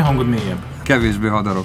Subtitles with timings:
[0.00, 0.58] te hangod mélyebb.
[0.82, 1.64] Kevésbé hadarok.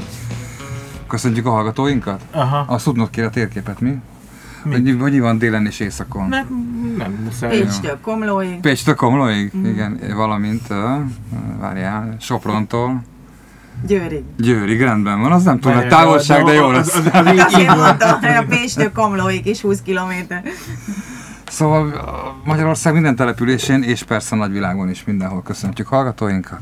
[1.07, 2.21] Köszöntjük a hallgatóinkat?
[2.31, 2.65] Aha.
[2.67, 3.97] Azt tudnod kér a térképet, mi?
[4.63, 4.91] Mi?
[4.91, 6.29] Hogy, van délen és éjszakon?
[6.29, 6.45] Nem,
[6.97, 7.59] nem muszáj.
[7.59, 8.59] Pécstől Komlóig.
[8.59, 9.51] Pécstől Komlóig?
[9.65, 10.77] Igen, valamint, uh,
[11.59, 13.03] várjál, Soprontól.
[13.87, 14.23] Győrig.
[14.37, 16.95] Győrig, rendben van, az nem túl nagy távolság, de jó az- lesz.
[16.95, 17.77] Az, az, az, Azt így én van.
[17.77, 20.43] mondtam, hogy a Pécstől Komlóig is 20 kilométer.
[21.47, 26.59] Szóval a Magyarország minden településén, és persze a nagyvilágon is mindenhol köszöntjük hallgatóinkat.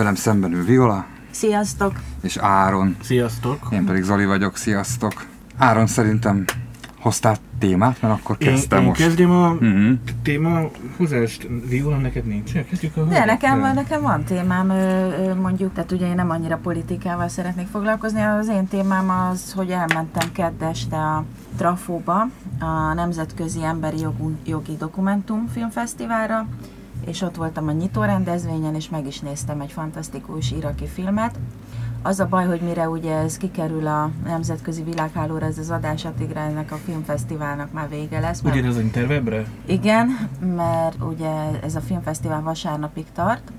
[0.00, 1.92] Velem szemben ül Viola, Sziasztok!
[2.22, 2.96] és Áron.
[3.02, 3.66] Sziasztok.
[3.70, 5.24] Én pedig Zoli vagyok, sziasztok.
[5.56, 6.44] Áron szerintem
[7.00, 9.00] hoztál témát, mert akkor Én, kezdtem én most.
[9.00, 9.92] kezdjem a Mhm.
[10.22, 10.60] téma
[10.96, 11.48] húzást.
[11.68, 12.52] Viola, neked nincs?
[12.52, 13.74] Kezdjük a De nekem, hölgyekkel.
[13.74, 14.66] nekem van témám,
[15.40, 20.32] mondjuk, tehát ugye én nem annyira politikával szeretnék foglalkozni, az én témám az, hogy elmentem
[20.32, 21.24] kedd este a
[21.56, 22.26] Trafóba,
[22.60, 24.06] a Nemzetközi Emberi
[24.46, 26.46] Jogi Dokumentum Filmfesztiválra,
[27.06, 31.38] és ott voltam a nyitó rendezvényen, és meg is néztem egy fantasztikus iraki filmet.
[32.02, 36.40] Az a baj, hogy mire ugye ez kikerül a nemzetközi világhálóra, ez az adás, addigra
[36.40, 38.40] ennek a filmfesztiválnak már vége lesz.
[38.40, 39.44] mert- Ugye az interwebre?
[39.66, 40.08] igen,
[40.56, 43.52] mert ugye ez a filmfesztivál vasárnapig tart,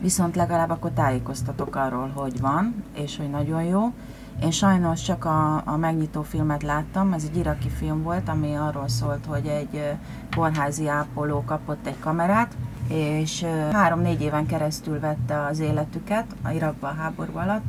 [0.00, 3.92] viszont legalább akkor tájékoztatok arról, hogy van, és hogy nagyon jó.
[4.42, 8.88] Én sajnos csak a, a megnyitó filmet láttam, ez egy iraki film volt, ami arról
[8.88, 9.96] szólt, hogy egy
[10.36, 12.56] kórházi ápoló kapott egy kamerát,
[12.88, 17.64] és három-négy éven keresztül vette az életüket a Irakban a háború alatt,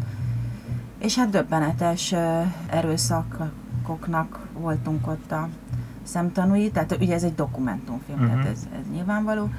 [1.00, 2.16] és hát döbbenetes
[2.70, 5.48] erőszakoknak voltunk ott a
[6.04, 8.34] szemtanúi, tehát ugye ez egy dokumentumfilm, uh-huh.
[8.34, 9.50] tehát ez, ez nyilvánvaló.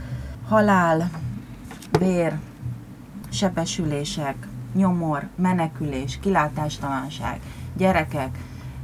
[0.48, 1.10] Halál,
[1.98, 2.38] vér,
[3.30, 7.40] sebesülések, nyomor, menekülés, kilátástalanság,
[7.76, 8.38] gyerekek.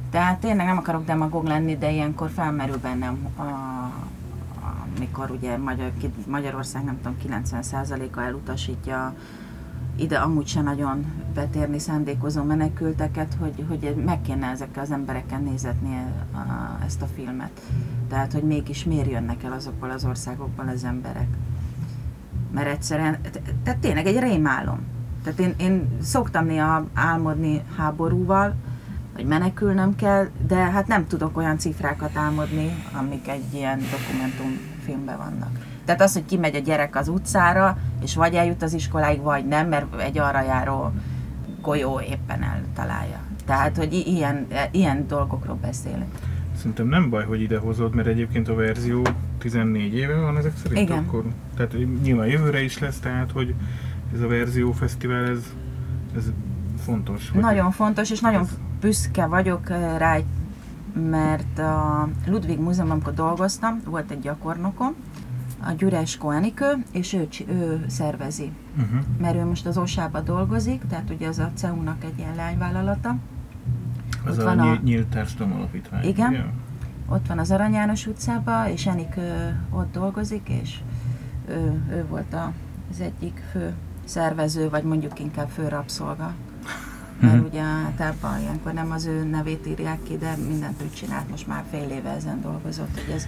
[0.09, 3.41] Tehát tényleg nem akarok demagóg lenni, de ilyenkor felmerül bennem a,
[4.95, 5.91] amikor ugye Magyar,
[6.27, 9.13] Magyarország nem tudom 90%-a elutasítja
[9.95, 15.95] ide amúgy se nagyon betérni szándékozó menekülteket, hogy, hogy meg kéne ezekkel az emberekkel nézetni
[16.33, 17.61] a, ezt a filmet.
[18.09, 21.27] Tehát, hogy mégis miért jönnek el azokból az országokból az emberek.
[22.53, 24.79] Mert egyszerűen, te- tehát tényleg egy rémálom.
[25.23, 28.55] Tehát én, én szoktam néha álmodni háborúval,
[29.15, 35.51] hogy menekülnöm kell, de hát nem tudok olyan cifrákat álmodni, amik egy ilyen dokumentumfilmben vannak.
[35.85, 39.67] Tehát az, hogy kimegy a gyerek az utcára, és vagy eljut az iskoláig, vagy nem,
[39.67, 40.91] mert egy arra járó
[41.61, 43.19] golyó éppen eltalálja.
[43.45, 46.15] Tehát, hogy ilyen, ilyen dolgokról beszélünk.
[46.57, 49.01] Szerintem nem baj, hogy ide hozod, mert egyébként a verzió
[49.37, 50.97] 14 éve van ezek szerint Igen.
[50.97, 51.23] akkor.
[51.55, 53.53] Tehát nyilván jövőre is lesz, tehát hogy
[54.13, 55.43] ez a verzió fesztivál, ez,
[56.15, 56.31] ez
[56.83, 57.29] fontos.
[57.29, 60.17] hogy- Nagyon fontos, és nagyon Ez- büszke vagyok eh, rá,
[61.09, 64.93] mert a Ludwig Múzeum, amikor dolgoztam, volt egy gyakornokom,
[65.63, 68.51] a Gyuresko Enikő, és ő, ő szervezi.
[68.77, 68.99] Uh-huh.
[69.19, 73.15] Mert ő most az OSA-ba dolgozik, tehát ugye az a CEU-nak egy ilyen lányvállalata.
[74.25, 76.03] Az Ott a, van a- nyílt, társadalom alapítvány.
[76.03, 76.29] Igen.
[76.29, 76.43] ugye?
[77.07, 80.79] Ott van az Arany János utcában, és Enikő ott dolgozik, és
[81.47, 82.51] ő, ő volt a,
[82.91, 83.73] az egyik fő
[84.05, 86.33] szervező, vagy mondjuk inkább fő rabszolga.
[87.19, 87.45] Mert Mhm.
[87.45, 91.63] ugye általában ilyenkor nem az ő nevét írják ki, de mindent ő csinált, most már
[91.71, 93.25] fél éve ezen dolgozott, hogy ez,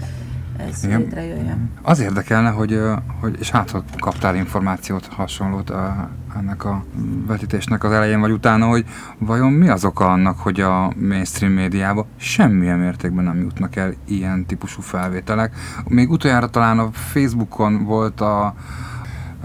[0.58, 1.00] ez Igen.
[1.00, 1.70] létrejöjjön.
[1.82, 2.80] Az érdekelne, hogy,
[3.20, 6.84] hogy és hát hogy kaptál információt hasonlót a, ennek a
[7.28, 8.86] vetítésnek az elején vagy utána, hogy
[9.18, 14.46] vajon mi az oka annak, hogy a mainstream médiába semmilyen mértékben nem jutnak el ilyen
[14.46, 15.56] típusú felvételek.
[15.88, 18.54] Még utoljára talán a Facebookon volt a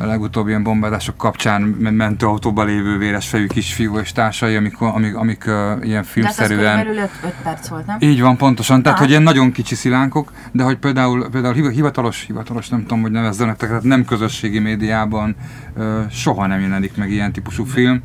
[0.00, 5.14] a legutóbbi ilyen bombázások kapcsán men- mentőautóban lévő véres fejű kisfiú és társai, amikor, amik,
[5.16, 6.76] amik uh, ilyen De hát az filmszerűen...
[6.78, 7.96] körülbelül 5 perc volt, nem?
[8.00, 8.82] Így van, pontosan.
[8.82, 9.04] Tehát, Na.
[9.04, 13.10] hogy ilyen nagyon kicsi szilánkok, de hogy például, például hiva- hivatalos, hivatalos, nem tudom, hogy
[13.10, 15.36] nevezzenek, tehát nem közösségi médiában
[15.76, 18.02] ö, soha nem jelenik meg ilyen típusú film.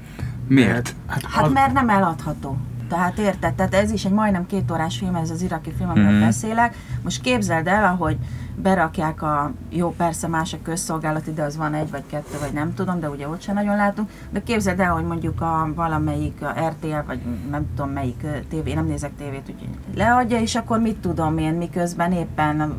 [0.48, 0.96] Miért?
[1.08, 2.58] Hát, Hát az, mert nem eladható.
[2.90, 3.54] Tehát érted?
[3.54, 6.20] Tehát ez is egy majdnem két órás film, ez az iraki film, amiről Mhm.
[6.20, 6.76] beszélek.
[7.04, 8.18] Most képzeld el, ahogy
[8.56, 12.74] berakják a, jó persze más a közszolgálati, de az van egy vagy kettő, vagy nem
[12.74, 14.10] tudom, de ugye ott sem nagyon látunk.
[14.30, 17.20] De képzeld el, hogy mondjuk a valamelyik a RTL, vagy
[17.50, 22.12] nem tudom melyik tévé, nem nézek tévét, úgyhogy leadja, és akkor mit tudom én, miközben
[22.12, 22.74] éppen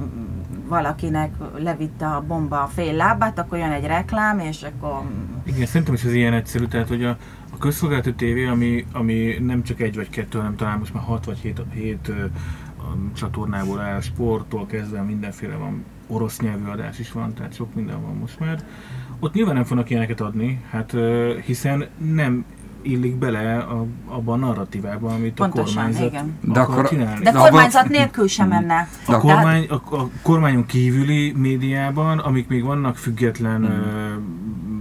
[0.68, 5.02] valakinek levitte a bomba a fél lábát, akkor jön egy reklám, és akkor
[5.44, 7.16] igen, szerintem is ez ilyen egyszerű, tehát hogy a
[7.64, 11.38] közszolgálati tévé, ami, ami nem csak egy vagy kettő, hanem talán most már hat vagy
[11.38, 12.24] hét, hét ö,
[12.78, 18.02] a csatornából áll, sporttól kezdve mindenféle van, orosz nyelvű adás is van, tehát sok minden
[18.02, 18.64] van most már.
[19.20, 22.44] Ott nyilván nem fognak ilyeneket adni, hát ö, hiszen nem
[22.82, 26.38] illik bele a, abba a narratívába, amit Pontosan, a kormányzat igen.
[26.40, 27.24] De akar akkor- csinálni.
[27.24, 28.88] de kormányzat nélkül sem menne.
[29.06, 34.73] A, De- kormány, a, a kormányon kívüli médiában, amik még vannak független mm.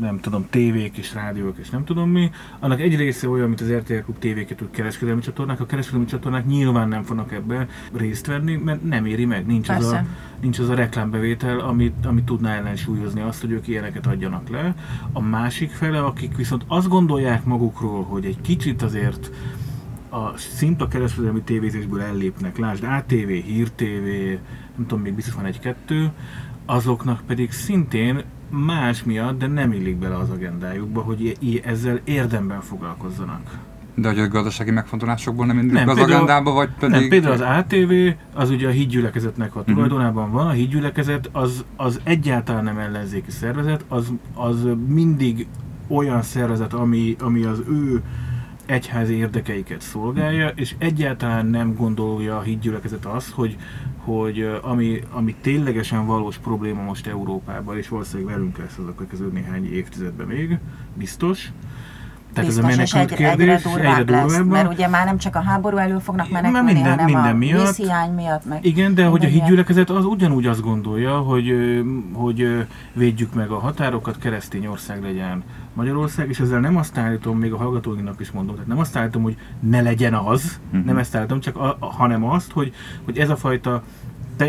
[0.00, 3.72] Nem tudom, tévék és rádiók és nem tudom mi, annak egy része olyan, mint az
[3.72, 8.56] RTL Klub tévéket, hogy kereskedelmi csatornák, a kereskedelmi csatornák nyilván nem fognak ebbe részt venni,
[8.56, 10.04] mert nem éri meg, nincs az a,
[10.40, 14.74] nincs az a reklámbevétel, amit, amit tudná ellensúlyozni azt, hogy ők ilyeneket adjanak le.
[15.12, 19.30] A másik fele, akik viszont azt gondolják magukról, hogy egy kicsit azért
[20.08, 24.06] a szimpla kereskedelmi tévézésből ellépnek, lásd ATV, Hír TV,
[24.76, 26.10] nem tudom, még biztos van egy-kettő,
[26.66, 28.22] azoknak pedig szintén
[28.64, 33.58] más miatt, de nem illik bele az agendájukba, hogy ezzel érdemben foglalkozzanak.
[33.94, 37.00] De hogy a gazdasági megfontolásokból nem indul az például, agendába, vagy pedig...
[37.00, 37.92] Nem, például az ATV,
[38.34, 39.72] az ugye a hídgyülekezetnek a mhm.
[39.72, 45.46] tulajdonában van, a hídgyülekezet az, az egyáltalán nem ellenzéki szervezet, az, az mindig
[45.88, 48.02] olyan szervezet, ami, ami az ő
[48.66, 53.56] egyházi érdekeiket szolgálja, és egyáltalán nem gondolja a hídgyülekezet azt, hogy,
[54.06, 59.30] hogy ami, ami ténylegesen valós probléma most Európában, és valószínűleg velünk lesz az a következő
[59.32, 60.58] néhány évtizedben még,
[60.94, 61.50] biztos,
[62.32, 65.04] tehát Biztos, ez a menekült és kérdés egyre durvább, egyre durvább lesz, mert ugye már
[65.04, 68.44] nem csak a háború elől fognak menekülni, minden, hanem minden a miatt, vízhiány miatt.
[68.44, 71.54] Meg igen, de hogy a hídgyülekezet az ugyanúgy azt gondolja, hogy,
[72.12, 75.42] hogy védjük meg a határokat, keresztény ország legyen
[75.76, 79.22] Magyarország, és ezzel nem azt állítom, még a hallgatóinknak is mondom, tehát nem azt állítom,
[79.22, 80.84] hogy ne legyen az, uh-huh.
[80.84, 82.74] nem ezt állítom, csak a, hanem azt, hogy,
[83.04, 83.82] hogy ez a fajta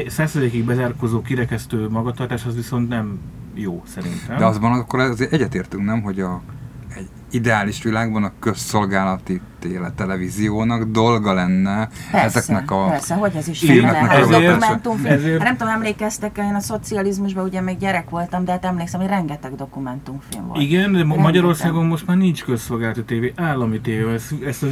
[0.08, 3.20] százszerzékig bezárkozó, kirekesztő magatartás az viszont nem
[3.54, 4.38] jó szerintem.
[4.38, 6.42] De azban akkor azért egyetértünk, nem, hogy a
[6.88, 13.48] egy ideális világban a közszolgálati téle televíziónak dolga lenne persze, ezeknek a persze, hogy ez
[13.48, 15.14] is filmeknek hát a dokumentumfilm.
[15.14, 15.38] Ezért...
[15.38, 19.10] Hát nem tudom, emlékeztek, én a szocializmusban ugye még gyerek voltam, de hát emlékszem, hogy
[19.10, 20.62] rengeteg dokumentumfilm volt.
[20.62, 21.24] Igen, de rengeteg.
[21.24, 24.66] Magyarországon most már nincs közszolgálati tévé, állami tévé, ezt, ezt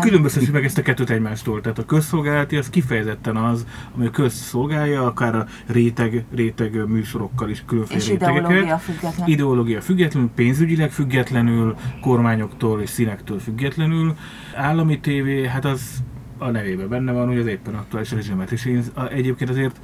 [0.00, 1.60] különböztessük meg ezt a kettőt egymástól.
[1.60, 3.66] Tehát a közszolgálati az kifejezetten az,
[3.96, 9.28] ami a közszolgálja, akár a réteg, réteg műsorokkal is különféle és ideológia független.
[9.28, 14.16] Ideológia független, pénzügyileg függetlenül, kormányoktól és színektől függetlenül függetlenül.
[14.54, 16.02] Állami tévé, hát az
[16.38, 19.80] a nevében benne van, hogy az éppen aktuális rezsimet, és én egyébként azért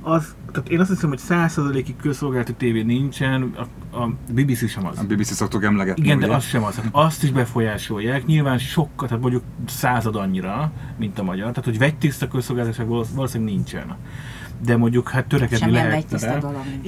[0.00, 3.54] az, tehát én azt hiszem, hogy százszerzalékig közszolgálati tévé nincsen,
[3.90, 4.98] a, a BBC sem az.
[4.98, 6.04] A BBC szoktuk emlegetni.
[6.04, 6.26] Igen, ugye?
[6.26, 6.76] de az sem az.
[6.76, 11.78] Hát azt is befolyásolják, nyilván sokkal, tehát mondjuk század annyira, mint a magyar, tehát hogy
[11.78, 13.96] vegytiszta közszolgáltatások valószínűleg nincsen.
[14.64, 16.26] De mondjuk hát törekedni lehet.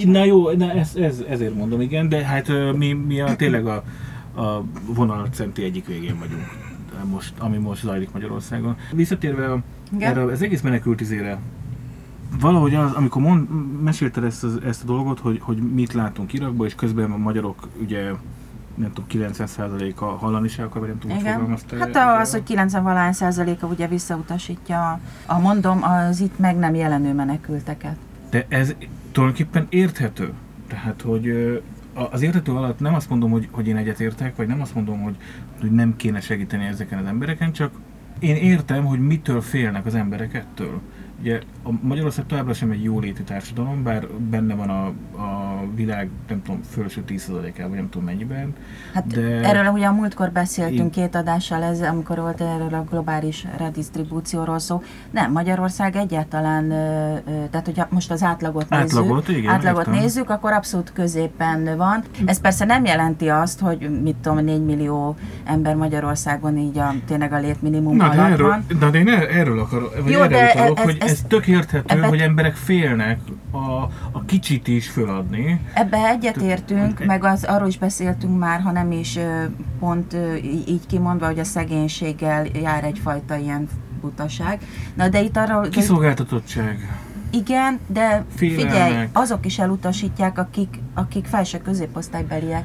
[0.05, 3.85] Na jó, na ez, ez, ezért mondom, igen, de hát mi, mi a, tényleg a
[4.37, 6.44] a vonalcenti egyik végén vagyunk,
[7.11, 8.77] most, ami most zajlik Magyarországon.
[8.93, 9.62] Visszatérve a,
[9.99, 11.38] erre az egész menekült izére,
[12.41, 13.49] valahogy az, amikor mond,
[13.83, 17.69] mesélted ezt, az, ezt a dolgot, hogy, hogy mit látunk Irakban, és közben a magyarok
[17.83, 18.11] ugye
[18.75, 21.41] nem tudom, 90%-a hallani se akar, vagy nem tudom, Igen.
[21.41, 27.12] hogy Hát az, hogy 90 százaléka ugye visszautasítja a mondom, az itt meg nem jelenő
[27.12, 27.97] menekülteket.
[28.31, 28.75] De ez
[29.12, 30.33] tulajdonképpen érthető.
[30.69, 31.27] Tehát, hogy
[31.96, 35.16] az értető alatt nem azt mondom, hogy, hogy én egyetértek, vagy nem azt mondom, hogy,
[35.60, 37.70] hogy nem kéne segíteni ezeken az embereken, csak
[38.19, 40.81] én értem, hogy mitől félnek az emberek ettől.
[41.20, 44.87] Ugye a Magyarország továbbra sem egy jóléti társadalom, bár benne van a,
[45.22, 45.36] a
[45.76, 48.55] világ, nem tudom, fölső 10%-ában, vagy nem tudom mennyiben.
[48.94, 49.20] Hát de...
[49.20, 51.02] erről ugye a múltkor beszéltünk én...
[51.02, 54.83] két adással, ez, amikor volt erről a globális redistribúcióról szó.
[55.11, 56.68] Nem, Magyarország egyáltalán,
[57.50, 62.02] tehát hogyha most az átlagot, átlagot nézzük, igen, átlagot nézzük, akkor abszolút középen van.
[62.25, 67.33] Ez persze nem jelenti azt, hogy mit tudom, 4 millió ember Magyarországon így a, tényleg
[67.33, 68.64] a létminimum alatt erről, van.
[68.80, 71.47] Na, de én erről akarok, vagy Jó, erre de utalok, ez, hogy ez, ez tök
[71.47, 73.18] érthető, ebbe, hogy emberek félnek
[73.50, 75.61] a, a kicsit is föladni.
[75.75, 79.18] Ebbe egyetértünk, meg az, arról is beszéltünk már, ha nem is
[79.78, 80.16] pont
[80.68, 83.68] így kimondva, hogy a szegénységgel jár egyfajta ilyen
[84.00, 84.61] butaság.
[84.94, 85.68] Na de itt arról...
[85.68, 86.99] Kiszolgáltatottság.
[87.30, 88.70] Igen, de Félelmek.
[88.70, 92.64] figyelj, azok is elutasítják, akik, akik felső középosztálybeliek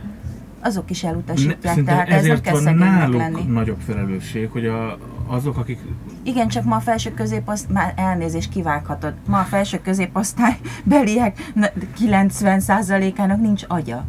[0.62, 3.42] azok is elutasítják, ne, tehát ez nem kell van náluk lenni.
[3.42, 4.98] nagyobb felelősség, hogy a,
[5.28, 5.80] azok, akik...
[6.24, 11.52] Igen, csak ma a felső középosztály, már elnézést kivághatod, ma a felső középosztály beliek
[12.00, 14.06] 90%-ának nincs agya.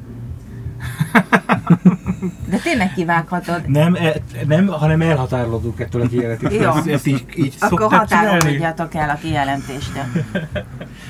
[2.51, 3.69] De tényleg kivághatod.
[3.69, 4.15] Nem, e,
[4.47, 6.61] nem hanem elhatárolódunk ettől a kijelentést.
[6.61, 9.93] Ezt, ezt így, így Akkor határolódjatok el a kijelentést.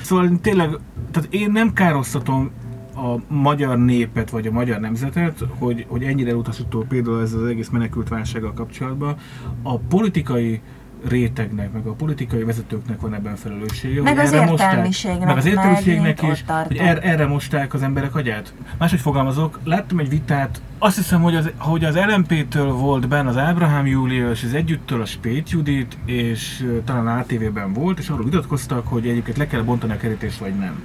[0.01, 0.69] szóval tényleg,
[1.11, 2.51] tehát én nem károsztatom
[2.95, 7.69] a magyar népet, vagy a magyar nemzetet, hogy, hogy ennyire utasító például ez az egész
[7.69, 9.15] menekült válsággal kapcsolatban.
[9.61, 10.61] A politikai
[11.07, 14.01] rétegnek, meg a politikai vezetőknek van ebben felelőssége.
[14.01, 15.27] Meg az erre értelmiségnek.
[15.27, 18.53] Meg az értelmiségnek is, hogy er, erre mosták az emberek agyát.
[18.77, 23.37] Máshogy fogalmazok, láttam egy vitát, azt hiszem, hogy az, hogy az LMP-től volt benne az
[23.37, 29.07] Ábrahám és az együttől a Spét Judit, és talán ATV-ben volt, és arról vitatkoztak, hogy
[29.07, 30.81] egyébként le kell bontani a kerítést, vagy nem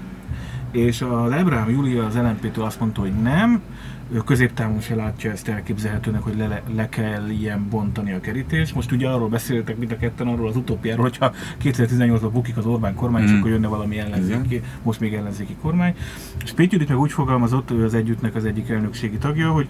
[0.70, 3.62] és az Ábrahám Júlia az LNP-től azt mondta, hogy nem,
[4.12, 8.74] ő középtávon se látja ezt elképzelhetőnek, hogy le, le kell ilyen bontani a kerítést.
[8.74, 11.32] Most ugye arról beszéltek mind a ketten arról az utópiáról, hogyha
[11.62, 13.26] 2018-ban bukik az Orbán kormány, mm.
[13.26, 15.94] és akkor jönne valami ellenzéki, most még ellenzéki kormány.
[16.44, 19.66] És Péter meg úgy fogalmazott, ő az együttnek az egyik elnökségi tagja, hogy,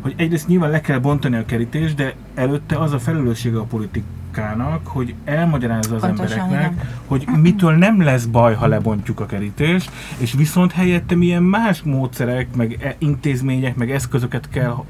[0.00, 4.04] hogy egyrészt nyilván le kell bontani a kerítést, de előtte az a felelőssége a politik
[4.30, 6.88] politikának, hogy elmagyarázza az Pontosan, embereknek, igen.
[7.06, 12.56] hogy mitől nem lesz baj, ha lebontjuk a kerítést, és viszont helyette milyen más módszerek,
[12.56, 14.84] meg e- intézmények, meg eszközöket kell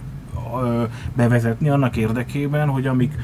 [0.62, 0.84] ö,
[1.16, 3.14] bevezetni annak érdekében, hogy amik,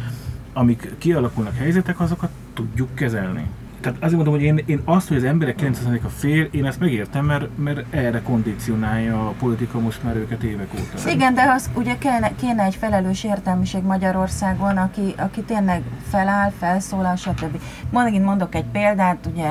[0.53, 3.47] amik kialakulnak helyzetek, azokat tudjuk kezelni
[3.81, 7.25] tehát azért mondom, hogy én, én azt, hogy az emberek 90%-a fél, én ezt megértem,
[7.25, 11.11] mert, mert erre kondicionálja a politika most már őket évek óta.
[11.11, 17.17] Igen, de az ugye kéne, kéne egy felelős értelmiség Magyarországon, aki, aki tényleg feláll, felszólal,
[17.17, 17.61] stb.
[17.91, 19.49] Mondjuk mondok egy példát, ugye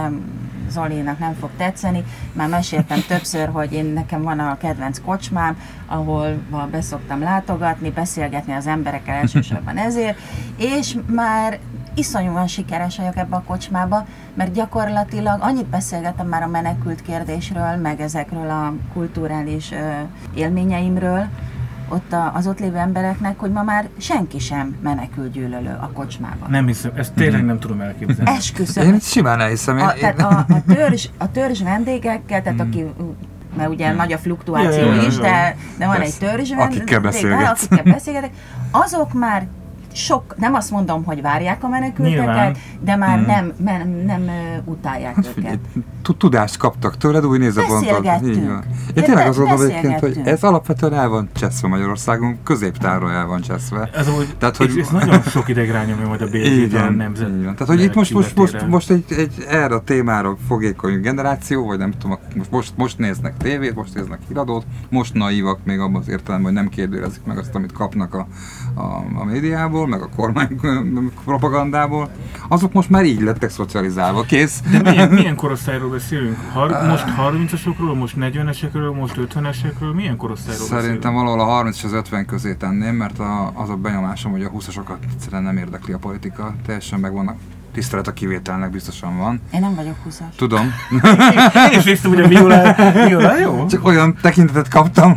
[0.70, 2.04] Zolinak nem fog tetszeni.
[2.34, 6.38] Már meséltem többször, hogy én nekem van a kedvenc kocsmám, ahol
[6.72, 10.18] beszoktam látogatni, beszélgetni az emberekkel elsősorban ezért,
[10.58, 11.60] és már
[11.96, 18.02] iszonyúan sikeres vagyok ebbe a kocsmába, mert gyakorlatilag annyit beszélgetem már a menekült kérdésről, meg
[18.02, 19.76] ezekről a kulturális ö,
[20.34, 21.28] élményeimről,
[21.90, 26.50] ott a, az ott lévő embereknek, hogy ma már senki sem menekül gyűlölő a kocsmában.
[26.50, 28.32] Nem hiszem, ezt tényleg nem tudom elképzelni.
[28.32, 28.88] Esküszöm.
[28.88, 29.78] Én simán elhiszem.
[29.78, 32.68] A, tehát a, a, törzs, a törzs vendégekkel, tehát hmm.
[32.68, 32.86] aki
[33.58, 33.96] mert ugye hmm.
[33.96, 37.64] nagy a fluktuáció ja, is, de, de van egy törzs vendég, akikkel beszélgetsz.
[37.64, 38.32] akikkel beszélgetek,
[38.72, 39.48] azok már
[39.96, 42.56] sok, nem azt mondom, hogy várják a menekülteket, Nyilván.
[42.80, 43.26] de már hmm.
[43.26, 45.60] nem, nem, nem uh, utálják hát, őket.
[46.18, 48.22] Tudást kaptak tőled, új nézőpontot.
[48.24, 48.64] Így van.
[48.96, 53.42] Én tényleg azt gondolom egyébként, hogy ez alapvetően el van cseszve Magyarországon, középtáról el van
[53.42, 53.90] cseszve.
[53.94, 54.80] Ez, úgy, Tehát, hogy...
[54.80, 57.30] ez nagyon sok ideig rányomja majd a bélyegben nemzet.
[57.30, 57.56] Így van.
[57.56, 61.78] Tehát, hogy itt most, most, most, most egy, egy, erre a témára fogékony generáció, vagy
[61.78, 66.10] nem tudom, most, most, most néznek tévét, most néznek híradót, most naívak még abban az
[66.10, 68.28] értelemben, hogy nem kérdőrezik meg azt, amit kapnak a,
[68.76, 70.60] a, a médiából, meg a kormány
[71.26, 72.10] propagandából,
[72.48, 74.62] azok most már így lettek szocializálva, kész.
[74.72, 76.38] De milyen, milyen korosztályról beszélünk?
[76.54, 81.16] Har- most 30-asokról, most 40-esekről, most 50-esekről, milyen korosztályról Szerintem beszélünk?
[81.16, 84.50] valahol a 30 és az 50 közé tenném, mert a, az a benyomásom, hogy a
[84.52, 87.36] 20-asokat egyszerűen nem érdekli a politika, teljesen meg vannak
[87.74, 89.42] tisztelet a kivételnek biztosan van.
[89.54, 90.36] Én nem vagyok 20-as.
[90.36, 90.72] Tudom.
[91.72, 92.76] Én is hiszem, hogy a viola,
[93.08, 93.66] viola jó.
[93.66, 95.14] Csak olyan tekintetet kaptam,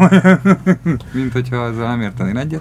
[1.13, 2.61] mint hogyha ezzel nem értenél egyet.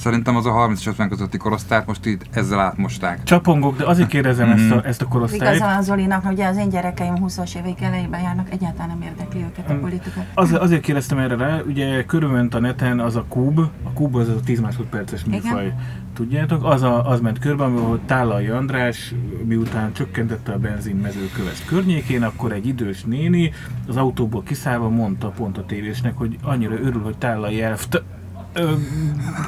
[0.00, 3.22] Szerintem az a 30 és 50 közötti korosztályt most így ezzel átmosták.
[3.22, 4.52] Csapongok, de azért kérdezem mm.
[4.52, 5.54] ezt, a, ezt a korosztályt.
[5.54, 9.70] Igazán az Zolinak, hogy az én gyerekeim 20-as évek elejében járnak, egyáltalán nem érdekli őket
[9.70, 9.80] a mm.
[9.80, 10.24] politika.
[10.34, 14.28] Az, azért kérdeztem erre rá, ugye körülment a neten az a kub, a kub az
[14.28, 15.64] a 10 másodperces műfaj.
[15.64, 15.78] Igen.
[16.14, 19.14] Tudjátok, az, a, az ment körbe, ahol Tálai András,
[19.44, 23.52] miután csökkentette a benzinmezőkövet környékén, akkor egy idős néni
[23.88, 28.02] az autóból kiszállva mondta pont a tévésnek, hogy annyira örül, hogy Tálai elft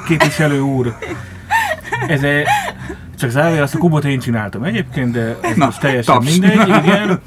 [0.07, 0.97] képviselő úr.
[2.07, 2.45] Ez egy,
[3.17, 6.31] csak zárójel, azt a kubot én csináltam egyébként, de ez Na, most teljesen taps.
[6.31, 7.19] mindegy, igen.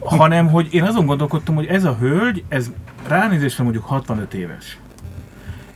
[0.00, 2.70] Hanem, hogy én azon gondolkodtam, hogy ez a hölgy, ez
[3.08, 4.78] ránézésre mondjuk 65 éves.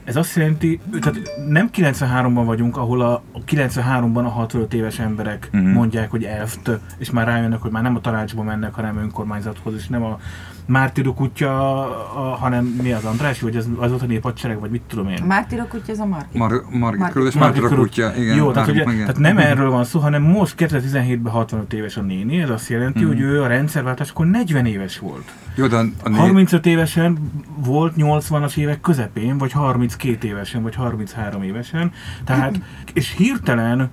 [0.04, 5.72] Ez azt jelenti, tehát nem 93-ban vagyunk, ahol a 93-ban a 65 éves emberek uh-huh.
[5.72, 9.86] mondják, hogy elft, és már rájönnek, hogy már nem a tanácsba mennek, hanem önkormányzathoz, és
[9.86, 10.18] nem a
[10.66, 11.80] Mártirok kutya,
[12.14, 15.22] a, hanem mi az András, vagy az, az ott a néphadsereg, vagy mit tudom én?
[15.26, 16.34] Mártirok kutya, az a Margit.
[16.34, 18.36] Mar- Margit Körül és Mártirok kutya, igen.
[18.36, 22.40] Jó, tehát, ugye, tehát nem erről van szó, hanem most 2017-ben 65 éves a néni,
[22.40, 23.06] ez azt jelenti, mm.
[23.06, 25.32] hogy ő a rendszerváltáskor 40 éves volt.
[25.54, 26.16] Jó, de a né...
[26.16, 27.18] 35 évesen
[27.64, 31.92] volt 80-as évek közepén, vagy 32 évesen, vagy 33 évesen,
[32.24, 32.60] tehát,
[32.92, 33.90] és hirtelen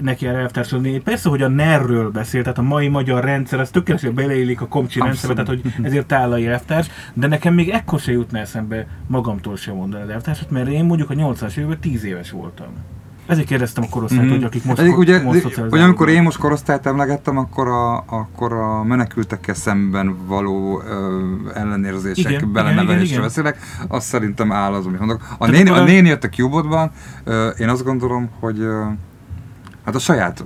[0.00, 0.98] neki erre elvtársadni.
[0.98, 5.00] Persze, hogy a NER-ről beszél, tehát a mai magyar rendszer, az tökéletesen beleillik a komcsi
[5.00, 9.56] rendszerbe, tehát hogy ezért áll a elvtárs, de nekem még ekkor se jutna eszembe magamtól
[9.56, 12.66] sem mondani az elvtársat, mert én mondjuk a 80-as években 10 éves voltam.
[13.26, 14.32] Ezért kérdeztem a korosztályt, mm-hmm.
[14.32, 18.52] hogy akik most, Eddig, ugye, most hogy amikor én most korosztályt emlegettem, akkor a, akkor
[18.52, 21.24] a menekültekkel szemben való ö,
[21.54, 23.58] ellenérzések igen, belenevelésre beszélek,
[23.88, 25.34] azt szerintem áll az, amit mondok.
[25.38, 26.90] A, néni, a néni jött a Cubotban,
[27.58, 28.66] én azt gondolom, hogy
[29.84, 30.44] hát a saját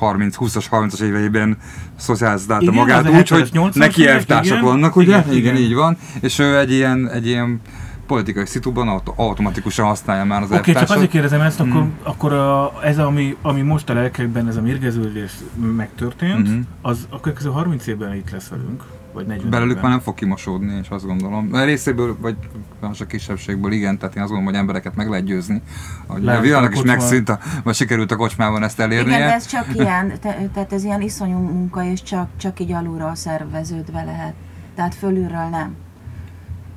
[0.00, 1.58] 30-20-as, 30-as éveiben
[1.96, 5.18] szocializálta magát úgy, hogy neki elvtársak vannak, ugye?
[5.18, 5.96] Igen, igen, így van.
[6.20, 7.60] És ő egy ilyen, egy ilyen
[8.06, 11.88] politikai szituban auto, automatikusan használja már az Oké, okay, csak azért kérdezem ezt, akkor, mm.
[12.02, 15.32] akkor a, ez, ami, ami most a lelkekben, ez a mérgeződés
[15.76, 16.60] megtörtént, mm-hmm.
[16.82, 18.82] az a következő 30 évben itt lesz velünk
[19.14, 21.48] vagy 40 Belőlük már nem fog kimosódni, és azt gondolom.
[21.52, 22.36] A részéből, vagy
[22.80, 25.62] a kisebbségből igen, tehát én azt gondolom, hogy embereket meg lehet győzni.
[26.06, 29.16] Hogy a Villanak is megszűnt, a, vagy sikerült a kocsmában ezt elérnie.
[29.16, 32.72] Igen, de ez csak ilyen, te, tehát ez ilyen iszonyú munka, és csak, csak így
[32.72, 34.34] alulról szerveződve lehet.
[34.74, 35.74] Tehát fölülről nem.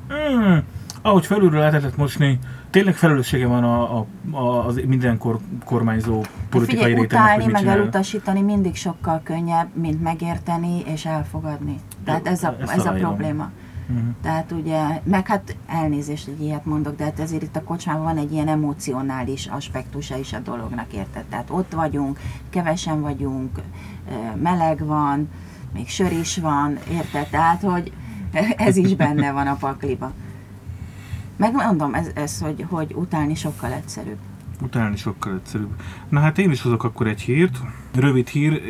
[0.07, 0.63] Hmm,
[1.07, 6.83] ahogy felülről lehetett mosni, tényleg felelőssége van a, a, a, az minden kor, kormányzó politikai
[6.83, 7.77] Figyelj, rétegnek, utálni, meg csinál.
[7.77, 11.79] elutasítani mindig sokkal könnyebb, mint megérteni és elfogadni.
[12.03, 13.51] Tehát ez a, Ezt ez a probléma.
[13.87, 14.07] Mhm.
[14.21, 18.17] Tehát ugye, meg hát elnézést, hogy ilyet mondok, de hát ezért itt a kocsmában van
[18.17, 21.23] egy ilyen emocionális aspektusa is a dolognak, érted?
[21.23, 23.59] Tehát ott vagyunk, kevesen vagyunk,
[24.41, 25.29] meleg van,
[25.73, 27.27] még sör is van, érted?
[27.27, 27.91] Tehát, hogy
[28.67, 30.11] ez is benne van a pakliba.
[31.37, 34.17] Megmondom, ez, ez hogy, hogy utálni sokkal egyszerűbb.
[34.61, 35.81] Utálni sokkal egyszerűbb.
[36.09, 37.57] Na hát én is hozok akkor egy hírt.
[37.95, 38.61] Rövid hír.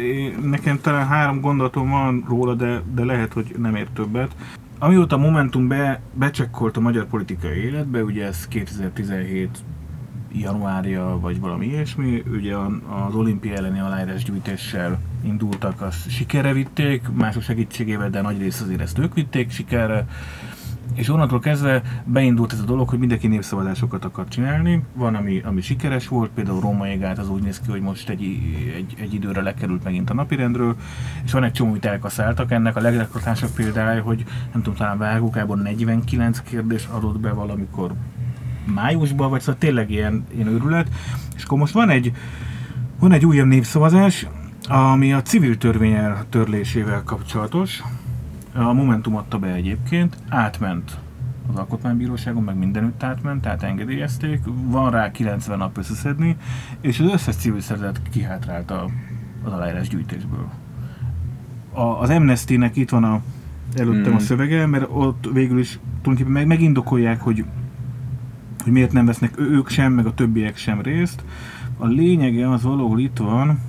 [0.42, 4.36] Nekem talán három gondolatom van róla, de, de lehet, hogy nem ér többet.
[4.80, 9.58] Amióta Momentum be, becsekkolt a magyar politikai életbe, ugye ez 2017
[10.32, 12.56] januárja, vagy valami ilyesmi, ugye
[13.08, 18.98] az olimpia elleni aláírásgyűjtéssel indultak, azt sikerre vitték, mások segítségével, de nagy rész azért ezt
[18.98, 20.08] ők vitték sikerre.
[20.98, 24.84] És onnantól kezdve beindult ez a dolog, hogy mindenki népszavazásokat akar csinálni.
[24.94, 28.22] Van, ami, ami sikeres volt, például Róma égát, az úgy néz ki, hogy most egy,
[28.76, 30.76] egy, egy időre lekerült megint a napirendről,
[31.26, 32.52] és van egy csomó, amit elkaszáltak.
[32.52, 34.24] Ennek a legreklatásabb példája, hogy
[34.54, 37.92] nem tudom, talán Vágókában 49 kérdés adott be valamikor
[38.74, 40.88] májusban, vagy szóval tényleg ilyen, ilyen őrület.
[41.36, 42.12] És akkor most van egy,
[43.00, 44.28] van egy újabb népszavazás,
[44.68, 45.98] ami a civil törvény
[46.30, 47.84] törlésével kapcsolatos.
[48.58, 50.98] A Momentum adta be egyébként, átment
[51.50, 56.38] az Alkotmánybíróságon, meg mindenütt átment, tehát engedélyezték, van rá 90 nap összeszedni,
[56.82, 58.90] és az összes civil szervezet kihátrált a,
[59.44, 60.50] az aláírás gyűjtésből.
[61.74, 63.22] A, az Amnesty-nek itt van a,
[63.76, 64.16] előttem Mm.
[64.16, 67.46] a szövege, mert ott végül is tulajdonképpen meg, megindokolják, hogy,
[68.64, 71.24] hogy miért nem vesznek ők sem, meg a többiek sem részt.
[71.78, 73.60] A lényege az valahol itt van,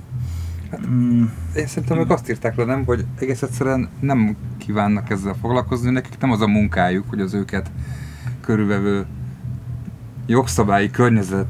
[0.89, 1.23] mm,
[1.55, 6.17] Én szerintem ők azt írták le, nem, hogy egész egyszerűen nem kívánnak ezzel foglalkozni, nekik
[6.19, 7.71] nem az a munkájuk, hogy az őket
[8.41, 9.05] körülvevő
[10.25, 11.47] jogszabályi környezet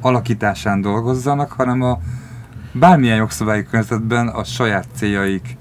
[0.00, 2.00] alakításán dolgozzanak, hanem a
[2.72, 5.56] bármilyen jogszabályi környezetben a saját céljaik.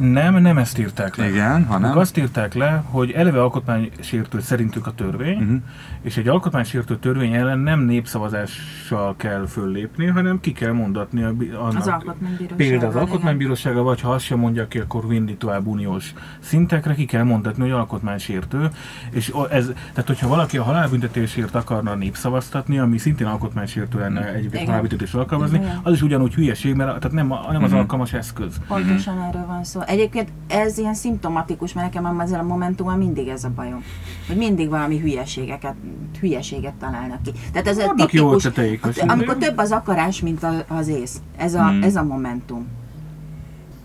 [0.00, 1.28] Nem, nem ezt írták le.
[1.28, 1.98] Igen, Ők hanem...
[1.98, 5.56] azt írták le, hogy eleve alkotmánysértő szerintük a törvény, Uh-huh.
[6.02, 11.76] és egy alkotmánysértő törvény ellen nem népszavazással kell föllépni, hanem ki kell mondatni a, annak.
[11.76, 12.56] Az alkotmánybíróság.
[12.56, 17.04] Például az alkotmánybírósága, vagy ha azt sem mondja ki, akkor vinni tovább uniós szintekre, ki
[17.04, 18.68] kell mondatni, hogy alkotmánysértő.
[19.10, 24.66] És ez, tehát, hogyha valaki a halálbüntetésért akarna népszavaztatni, ami szintén alkotmánysértő lenne egyébként Igen.
[24.66, 25.80] halálbüntetés alkalmazni, Igen.
[25.82, 27.78] az is ugyanúgy hülyeség, mert tehát nem, nem az Mhm.
[27.78, 28.56] alkalmas eszköz.
[28.68, 29.73] Pontosan erről van szó.
[29.82, 33.82] Egyébként ez ilyen szimptomatikus, mert nekem ezzel a momentummal mindig ez a bajom.
[34.26, 35.74] Hogy mindig valami hülyeségeket,
[36.20, 37.30] hülyeséget találnak ki.
[37.52, 39.38] Tehát ez a Vannak jó tipikus, ötleteik, azt amikor mondom.
[39.48, 41.20] több az akarás, mint a- az ész.
[41.36, 41.82] Ez a, Hmm.
[41.82, 42.66] ez a momentum.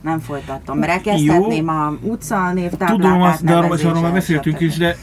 [0.02, 4.78] Nem folytatom, mert elkezdhetném a utca névtáblát Tudom azt, de és arról már beszéltünk is,
[4.78, 4.96] de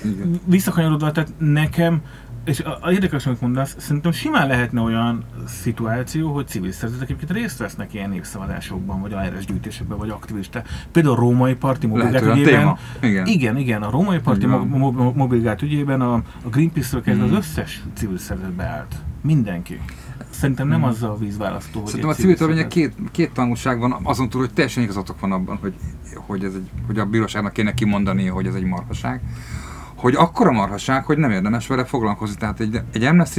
[0.45, 2.03] visszakanyarodva, tehát nekem,
[2.47, 7.39] és a, a érdekes, amit mondasz, szerintem simán lehetne olyan szituáció, hogy civil szervezetek egyébként
[7.41, 9.15] részt vesznek ilyen népszavazásokban, vagy
[9.47, 10.63] gyűjtésekben, vagy aktivista.
[10.93, 12.77] Például a római parti mobilgát ügyében.
[13.01, 13.27] Igen.
[13.27, 17.35] Igen, igen, a római parti mo- mo- mobilgát ügyében a, a Greenpeace-ről kezdve Mhm.
[17.35, 18.95] az összes civil szervezet beállt.
[19.23, 19.81] Mindenki.
[20.31, 20.89] Szerintem nem Mhm.
[20.89, 24.53] az a vízválasztó, hogy Szerintem a civil törvények két, két tanulság van, azon túl, hogy
[24.53, 25.75] teljesen igazatok van abban, hogy,
[26.27, 29.21] hogy, ez egy, hogy a bíróságnak kéne kimondani, hogy ez egy marhaság.
[29.97, 32.37] Hogy akkora marhaság, hogy nem érdemes vele foglalkozni.
[32.37, 33.39] Tehát egy, egy amnesty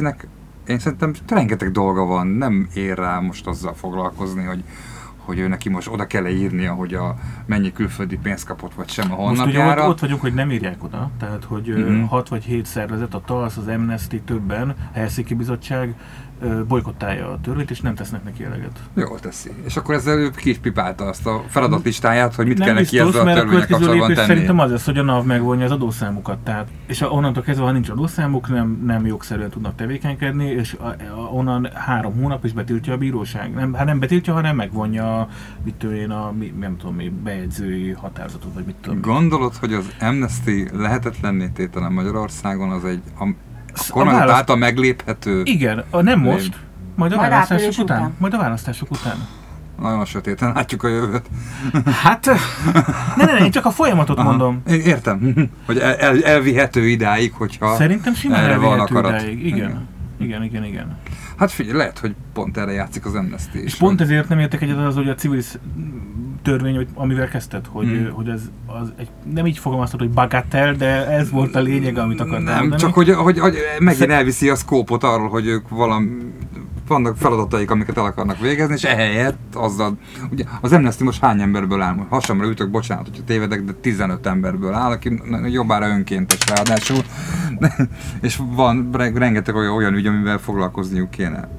[0.68, 4.64] én szerintem rengeteg dolga van, nem ér rá most azzal foglalkozni, hogy
[5.18, 7.16] hogy ő neki most oda kell írnia, hogy a
[7.46, 9.88] mennyi külföldi pénzt kapott, vagy sem a Most ugye ott, honlapjára.
[9.90, 11.92] ott vagyunk, hogy nem írják oda, tehát hogy Mhm.
[11.92, 15.96] mm 6 vagy 7 szervezet, a TASZ, az Amnesty többen, a Helsinki Bizottság
[16.68, 18.80] bolykottálja a törvényt, és nem tesznek neki eleget.
[18.94, 19.52] Jól teszi.
[19.66, 23.16] És akkor ezzel ő ki is pipálta azt a feladatlistáját, hogy mit kell neki biztos,
[23.16, 24.28] ezzel a törvények kapcsolatban tenni.
[24.28, 26.38] szerintem az lesz, hogy a NAV megvonja az adószámukat.
[26.38, 30.96] Tehát, és onnantól kezdve, ha nincs adószámuk, nem, nem jogszerűen tudnak tevékenykedni, és a, a,
[31.32, 33.54] onnan három hónap is betiltja a bíróság.
[33.54, 35.28] Nem, hát nem betiltja, hanem megvonja
[35.64, 39.02] mit tudom én, a, mi, nem tudom mi, bejegyzői határozatot, vagy mit tudom.
[39.02, 43.02] Gondolod, hogy az Amnesty lehetetlenné tétele Magyarországon az egy
[43.90, 46.56] a, kormányzat választ- által megléphető, Igen, a, nem most,
[46.96, 47.98] majd a Majd választások után.
[47.98, 48.14] után.
[48.18, 49.16] Majd a választások után.
[49.82, 51.26] nagyon sötéten látjuk a jövőt.
[52.04, 52.26] Hát,
[53.16, 54.30] ne, ne, ne, én csak a folyamatot Aha.
[54.30, 54.62] mondom.
[54.68, 55.34] Értem,
[55.68, 57.76] hogy el, el, elvihető idáig, hogyha...
[57.76, 59.22] Szerintem simán erre van akarat.
[59.22, 59.46] idáig.
[59.46, 59.88] Igen.
[60.20, 60.98] Igen, igen, igen.
[61.38, 63.64] Hát figyelj, lehet, hogy pont erre játszik az Amnesty is.
[63.64, 65.42] És pont ezért nem értek egyet az, hogy a civil
[66.48, 68.12] törvény, amivel kezdted, hogy, Hmm.
[68.12, 72.20] hogy ez az egy, nem így fogalmaztad, hogy bagatell, de ez volt a lényeg, amit
[72.20, 72.82] akartam Nem, mondani.
[72.82, 76.08] csak hogy, hogy, hogy megint elviszi a szkópot arról, hogy ők valami
[76.88, 79.98] vannak feladataik, amiket el akarnak végezni, és ehelyett azzal,
[80.32, 81.96] ugye az Amnesty most hány emberből áll?
[82.10, 87.02] Hasamra ütök, bocsánat, hogyha tévedek, de 15 emberből áll, aki jobbára önkéntes ráadásul,
[88.22, 91.50] és van rengeteg olyan, olyan ügy, amivel foglalkozniuk kéne.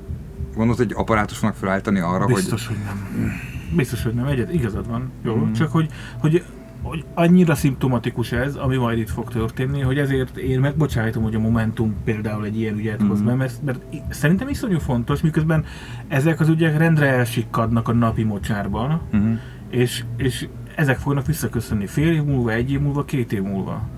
[0.55, 2.77] Gondolod, hogy apparátusnak felállítani arra, Biztos, hogy...
[2.77, 2.85] hogy
[3.20, 3.58] nem.
[3.77, 4.27] Biztos, hogy nem.
[4.27, 5.11] Egyet, igazad van.
[5.23, 5.53] Jó, mm.
[5.53, 6.43] csak hogy, hogy
[6.83, 11.39] hogy annyira szimptomatikus ez, ami majd itt fog történni, hogy ezért én megbocsájtom, hogy a
[11.39, 13.39] Momentum például egy ilyen ügyet hoz be, mhm.
[13.39, 15.65] mert, mert szerintem iszonyú fontos, miközben
[16.09, 19.39] ezek az ügyek rendre elsikkadnak a napi mocsárban, uh-huh.
[19.71, 23.89] és, és ezek fognak visszaköszönni fél év múlva, egy év múlva, két év múlva.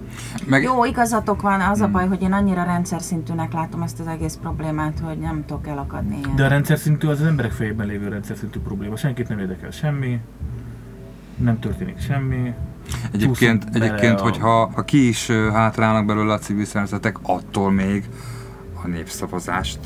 [0.47, 0.63] Meg...
[0.63, 1.93] Jó, igazatok van, az a hmm.
[1.93, 6.19] baj, hogy én annyira rendszer szintűnek látom ezt az egész problémát, hogy nem tudok elakadni
[6.19, 6.37] ilyen.
[6.37, 8.97] De a rendszer szintű az az emberek fejében lévő rendszer szintű probléma.
[8.97, 10.21] Senkit nem érdekel semmi,
[11.37, 12.55] nem történik semmi.
[13.13, 14.23] Egyébként, egyébként a...
[14.23, 18.05] hogyha ha ki is hátrálnak belőle a civil szervezetek, attól még
[18.83, 19.79] a népszavazást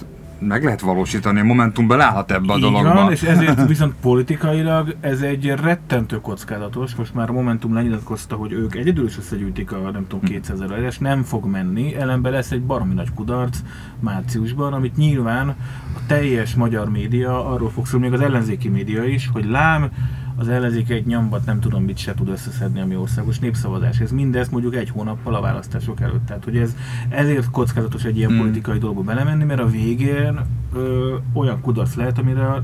[0.47, 2.95] meg lehet valósítani, a Momentum belállhat ebbe a Így dologba.
[2.95, 6.95] Van, és ezért viszont politikailag ez egy rettentő kockázatos.
[6.95, 10.63] Most már a Momentum lenyilatkozta, hogy ők egyedül is összegyűjtik a nem tudom 200 hm.
[10.65, 13.59] ezer és nem fog menni, ellenben lesz egy baromi nagy kudarc
[14.01, 15.49] márciusban, amit nyilván
[15.95, 19.91] a teljes magyar média arról fog szólni, még az ellenzéki média is, hogy lám,
[20.37, 24.01] az ellenzék egy nyombat nem tudom mit se tud összeszedni, ami országos népszavazás.
[24.01, 26.27] Ez mindez mondjuk egy hónappal a választások előtt.
[26.27, 26.77] Tehát, hogy ez
[27.09, 28.39] ezért kockázatos egy ilyen hmm.
[28.39, 30.41] politikai dolgba belemenni, mert a végén
[30.73, 32.63] ö, olyan kudarc lehet, amire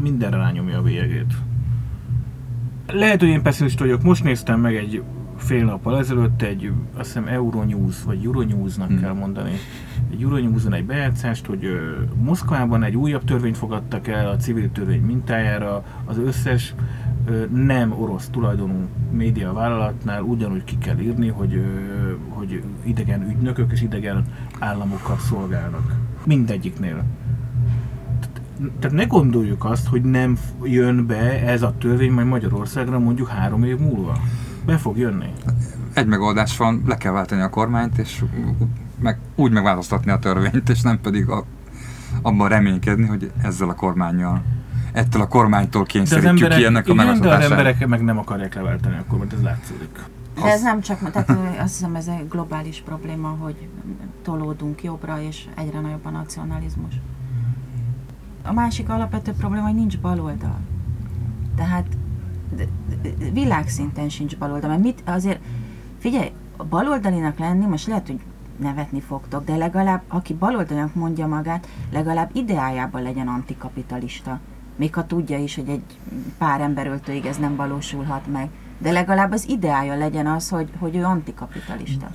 [0.00, 1.34] mindenre rányomja a végét.
[2.86, 4.02] Lehet, hogy én pessimista vagyok.
[4.02, 5.02] Most néztem meg egy
[5.36, 9.00] fél nappal ezelőtt egy, azt hiszem Euronews, vagy Euronews-nak hmm.
[9.00, 9.52] kell mondani,
[10.10, 15.00] egy Euronews-on egy bejátszást, hogy ö, Moszkvában egy újabb törvényt fogadtak el a civil törvény
[15.00, 16.74] mintájára, az összes
[17.52, 21.62] nem orosz tulajdonú média vállalatnál ugyanúgy ki kell írni, hogy,
[22.28, 24.24] hogy idegen ügynökök és idegen
[24.58, 25.94] államokat szolgálnak.
[26.24, 27.04] Mindegyiknél.
[28.78, 33.64] Tehát ne gondoljuk azt, hogy nem jön be ez a törvény majd Magyarországra mondjuk három
[33.64, 34.18] év múlva.
[34.66, 35.32] Be fog jönni.
[35.92, 38.24] Egy megoldás van, le kell váltani a kormányt, és
[39.00, 41.44] meg, úgy megváltoztatni a törvényt, és nem pedig a,
[42.22, 44.42] abban reménykedni, hogy ezzel a kormányjal
[44.98, 48.54] ettől a kormánytól kényszerítjük emberek, ki ennek a igen, de az emberek meg nem akarják
[48.54, 50.04] leváltani a kormányt, ez látszódik.
[50.34, 51.30] De ez nem csak, tehát
[51.60, 53.68] azt hiszem ez egy globális probléma, hogy
[54.22, 56.92] tolódunk jobbra, és egyre nagyobb a nacionalizmus.
[58.42, 60.58] A másik alapvető probléma, hogy nincs baloldal.
[61.56, 61.86] Tehát
[63.32, 65.40] világszinten sincs baloldal, mert mit azért,
[65.98, 66.32] figyelj,
[66.68, 68.20] baloldalinak lenni, most lehet, hogy
[68.56, 74.40] nevetni fogtok, de legalább, aki baloldalinak mondja magát, legalább ideájában legyen antikapitalista
[74.78, 75.98] még ha tudja is, hogy egy
[76.38, 78.48] pár emberöltőig ez nem valósulhat meg.
[78.78, 82.10] De legalább az ideája legyen az, hogy, hogy ő antikapitalista.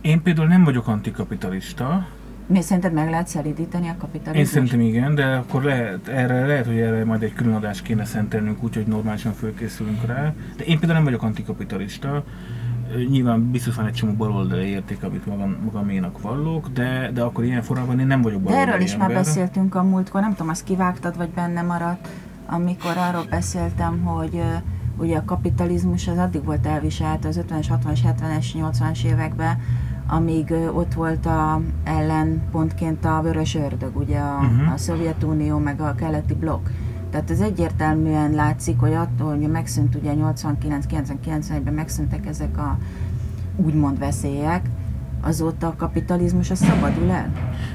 [0.00, 2.06] Én például nem vagyok antikapitalista.
[2.46, 4.38] Mi szerinted meg lehet szelidíteni a kapitalizmust?
[4.38, 8.04] Én szerintem igen, de akkor lehet, erre, lehet, hogy erre majd egy külön adást kéne
[8.04, 10.34] szentelnünk, úgyhogy normálisan fölkészülünk rá.
[10.56, 12.24] De én például nem vagyok antikapitalista
[13.10, 17.62] nyilván biztos van egy csomó baloldali érték, amit magam, magaménak vallok, de, de akkor ilyen
[17.62, 19.08] formában én nem vagyok baloldali erről is ember.
[19.08, 22.08] már beszéltünk a múltkor, nem tudom, azt kivágtad, vagy benne maradt,
[22.46, 24.42] amikor arról beszéltem, hogy
[24.96, 29.58] ugye a kapitalizmus az addig volt elviselt az 50-es, 60-as, 70-es, 80-as években,
[30.06, 34.72] amíg ott volt a ellenpontként a vörös ördög, ugye a, uh-huh.
[34.72, 36.66] a Szovjetunió meg a keleti blokk.
[37.12, 42.78] Tehát ez egyértelműen látszik, hogy attól, hogy megszűnt ugye 89-90-91-ben megszűntek ezek a
[43.56, 44.68] úgymond veszélyek,
[45.20, 47.32] azóta a kapitalizmus a szabadul el.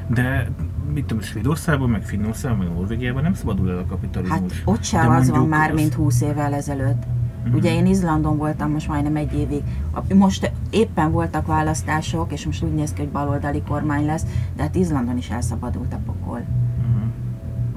[0.07, 0.49] De
[0.93, 4.53] mit tudom, Svédországban, meg Finnországban, meg Norvégiában nem szabadul el a kapitalizmus.
[4.53, 5.79] Hát ott sem az van már, az...
[5.79, 7.05] mint 20 évvel ezelőtt.
[7.05, 7.55] Mm-hmm.
[7.55, 9.63] Ugye én Izlandon voltam most majdnem egy évig.
[10.15, 14.75] Most éppen voltak választások, és most úgy néz ki, hogy baloldali kormány lesz, de hát
[14.75, 16.41] Izlandon is elszabadult a pokol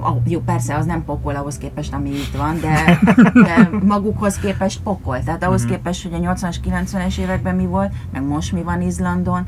[0.03, 2.99] oh, jó, persze, az nem pokol ahhoz képest, ami itt van, de,
[3.47, 5.23] de magukhoz képest pokol.
[5.23, 5.73] Tehát ahhoz mm-hmm.
[5.73, 9.47] képest, hogy a 80-as, 90-es években mi volt, meg most mi van Izlandon,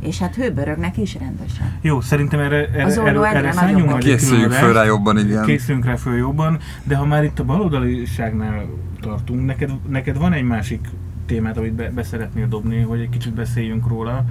[0.00, 1.78] és hát hőbörögnek is rendesen.
[1.80, 5.44] Jó, szerintem erre, erre, az erre, erre szálljunk majd Készüljünk föl rá jobban, igen.
[5.44, 8.66] Készüljünk rá föl jobban, de ha már itt a baloldaliságnál
[9.00, 10.88] tartunk, neked, neked van egy másik
[11.26, 14.24] témát, amit be, be szeretnél dobni, hogy egy kicsit beszéljünk róla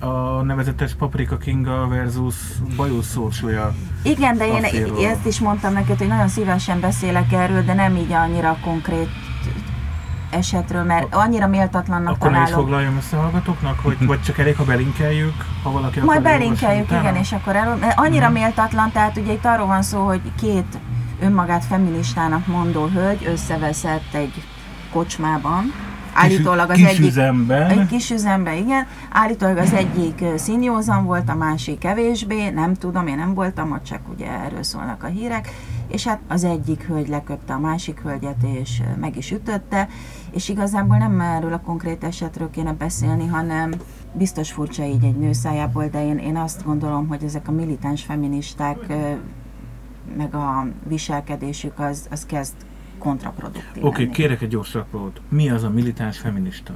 [0.00, 2.34] a nevezetes Paprika Kinga versus
[2.76, 4.64] Bajós Szórsója Igen, de én
[5.04, 9.08] ezt is mondtam neked, hogy nagyon szívesen beszélek erről, de nem így annyira konkrét
[10.30, 12.52] esetről, mert annyira méltatlannak Akkor találom.
[12.52, 17.16] Akkor foglaljam össze hallgatóknak, vagy, vagy csak elég, ha belinkeljük, ha valaki Majd belinkeljük, igen,
[17.16, 18.34] és akkor el, annyira hmm.
[18.34, 20.78] méltatlan, tehát ugye itt arról van szó, hogy két
[21.20, 24.42] önmagát feministának mondó hölgy összeveszett egy
[24.92, 25.72] kocsmában,
[26.18, 27.06] állítólag az kis egyik...
[27.06, 27.70] üzemben.
[27.70, 28.86] Egy kis üzemben, igen.
[29.10, 34.00] Állítólag az egyik színjózan volt, a másik kevésbé, nem tudom, én nem voltam ott, csak
[34.14, 35.48] ugye erről szólnak a hírek.
[35.88, 39.88] És hát az egyik hölgy leköpte a másik hölgyet, és meg is ütötte,
[40.30, 43.72] és igazából nem erről a konkrét esetről kéne beszélni, hanem
[44.12, 48.02] biztos furcsa így egy nő szájából, de én, én azt gondolom, hogy ezek a militáns
[48.02, 48.78] feministák
[50.16, 52.54] meg a viselkedésük az, az kezd
[52.98, 55.20] kontraproduktív Oké, okay, kérek egy gyors rapport.
[55.28, 56.74] Mi az a militáns feminista?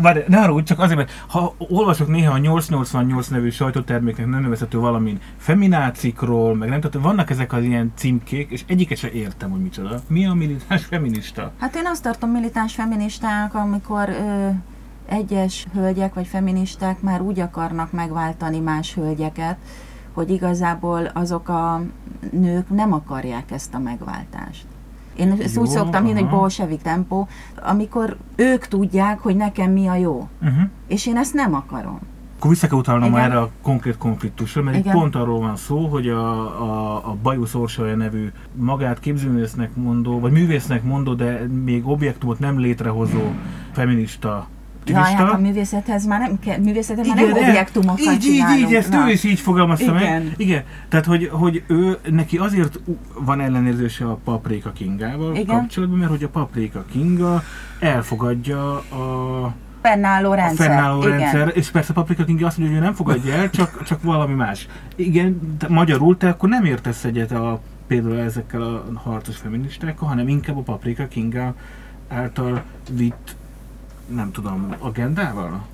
[0.00, 4.78] Várj, ne haragudj, csak azért, mert ha olvasok néha a 888 nevű sajtóterméknek nem nevezhető
[4.78, 9.60] valamin feminácikról, meg nem tudom, vannak ezek az ilyen címkék, és egyiket se értem, hogy
[9.60, 10.00] micsoda.
[10.08, 11.52] Mi a militáns feminista?
[11.58, 14.48] Hát én azt tartom militáns feministának, amikor ö,
[15.06, 19.56] egyes hölgyek vagy feministák már úgy akarnak megváltani más hölgyeket,
[20.12, 21.82] hogy igazából azok a
[22.30, 24.66] nők nem akarják ezt a megváltást.
[25.16, 27.28] Én ezt Jó, úgy szoktam hinni, hogy bolsevik tempó,
[27.62, 30.28] amikor ők tudják, hogy nekem mi a jó.
[30.42, 30.62] Uh-huh.
[30.86, 31.98] És én ezt nem akarom.
[32.36, 33.24] Akkor vissza kell utalnom Igen.
[33.24, 34.96] erre a konkrét konfliktusra, mert itt Igen.
[34.96, 40.32] pont arról van szó, hogy a, a, a Bajusz Orsolya nevű magát képzőművésznek mondó, vagy
[40.32, 43.32] művésznek mondó, de még objektumot nem létrehozó
[43.72, 44.48] feminista
[44.84, 45.36] Jaj, hát aktivista.
[45.36, 49.08] a művészethez már nem, kell, művészethez már nem objektumokat így, így, így, ezt Na.
[49.08, 50.22] ő is így fogalmazta Igen.
[50.22, 50.34] meg.
[50.36, 50.62] Igen.
[50.88, 52.80] Tehát, hogy, hogy ő, neki azért
[53.18, 55.56] van ellenérzése a Paprika Kingával Igen.
[55.56, 57.42] kapcsolatban, mert hogy a Paprika Kinga
[57.80, 60.70] elfogadja a Fennálló rendszer.
[60.70, 61.18] a fennálló igen.
[61.18, 64.34] rendszer, és persze Paprika King azt mondja, hogy ő nem fogadja el, csak, csak valami
[64.34, 64.68] más.
[64.96, 70.28] Igen, te, magyarul te akkor nem értesz egyet a, például ezekkel a harcos feministákkal, hanem
[70.28, 71.52] inkább a Paprika King
[72.08, 73.36] által vitt,
[74.14, 75.66] nem tudom, agendával?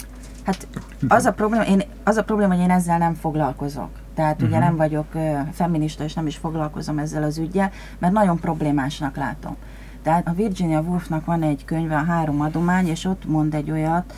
[0.45, 0.67] Hát
[1.09, 3.89] az a probléma, én, az a probléma, hogy én ezzel nem foglalkozok.
[4.15, 4.49] Tehát uh-huh.
[4.49, 4.67] ugye Mhm.
[4.67, 9.57] nem vagyok ö, feminista, és nem is foglalkozom ezzel az ügyel, mert nagyon problémásnak látom.
[10.03, 14.15] Tehát a Virginia Woolfnak van egy könyve, a három adomány, és ott mond egy olyat,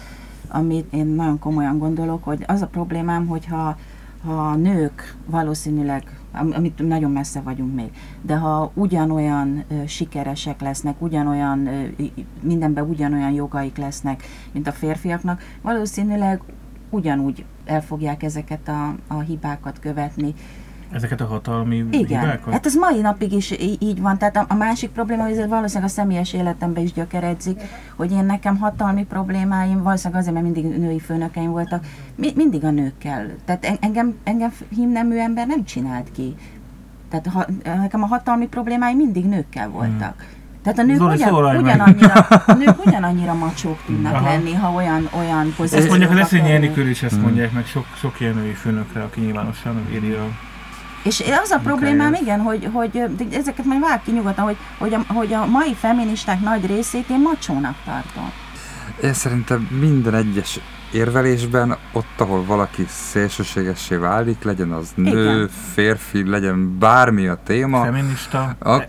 [0.49, 3.77] amit én nagyon komolyan gondolok, hogy az a problémám, hogyha
[4.25, 7.91] ha a nők valószínűleg, am- amit nagyon messze vagyunk még,
[8.23, 11.87] de ha ugyanolyan ö, sikeresek lesznek, ugyanolyan, ö,
[12.43, 16.41] mindenben ugyanolyan jogaik lesznek, mint a férfiaknak, valószínűleg
[16.91, 20.35] ugyanúgy el fogják ezeket a, a hibákat követni.
[20.93, 22.53] Ezeket a hatalmi Igen, hibákat?
[22.53, 23.51] hát ez mai napig is
[23.81, 24.19] így van.
[24.19, 27.61] Tehát a, a másik probléma, hogy ez valószínűleg a személyes életemben is gyökeredzik,
[27.97, 32.71] hogy én nekem hatalmi problémáim, valószínűleg azért, mert mindig női főnökeim voltak, mi, mindig a
[32.71, 33.27] nőkkel.
[33.45, 36.35] Tehát en- engem, engem himnemű ember nem csinált ki.
[37.11, 40.27] Tehát ha, nekem a hatalmi problémáim mindig nőkkel voltak.
[40.63, 42.13] Tehát a nők, Zoli, ugyan, ugyanannyira,
[42.47, 44.25] a nők ugyanannyira macsók tudnak Aha.
[44.29, 46.67] lenni, ha olyan, olyan Ezt pozícióba mondják, Eszényi kerülnek.
[46.67, 47.23] Enikől is ezt Hmm.
[47.23, 50.25] mondják, meg sok, sok ilyen női főnökre, aki nyilvánosan éri a...
[51.03, 55.13] És az a problémám, igen, hogy, hogy ezeket majd vág ki nyugodtan, hogy, hogy, a,
[55.13, 58.33] hogy a mai feministák nagy részét én macsónak tartom.
[59.03, 60.61] Én szerintem minden egyes
[60.93, 65.49] érvelésben, ott, ahol valaki szélsőségessé válik, legyen az nő, Igen.
[65.73, 68.57] férfi, legyen bármi a téma, Feminista.
[68.59, 68.83] a,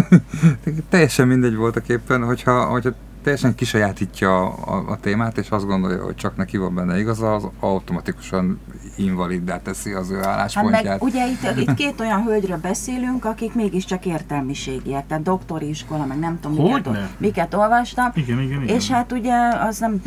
[0.90, 2.90] teljesen mindegy voltak éppen, hogyha, hogyha
[3.22, 7.46] teljesen kisajátítja a, a témát, és azt gondolja, hogy csak neki van benne igaza, az
[7.60, 8.60] automatikusan
[9.04, 10.84] invaliddá teszi az ő Hát álláspontját.
[10.84, 16.18] meg ugye itt, itt két olyan hölgyről beszélünk, akik mégiscsak értelmiségiek, tehát doktori iskola, meg
[16.18, 17.10] nem tudom, miket, Hogyne?
[17.18, 18.10] miket olvastam.
[18.14, 18.76] Igen, igen, igen.
[18.76, 20.02] És hát ugye, azt nem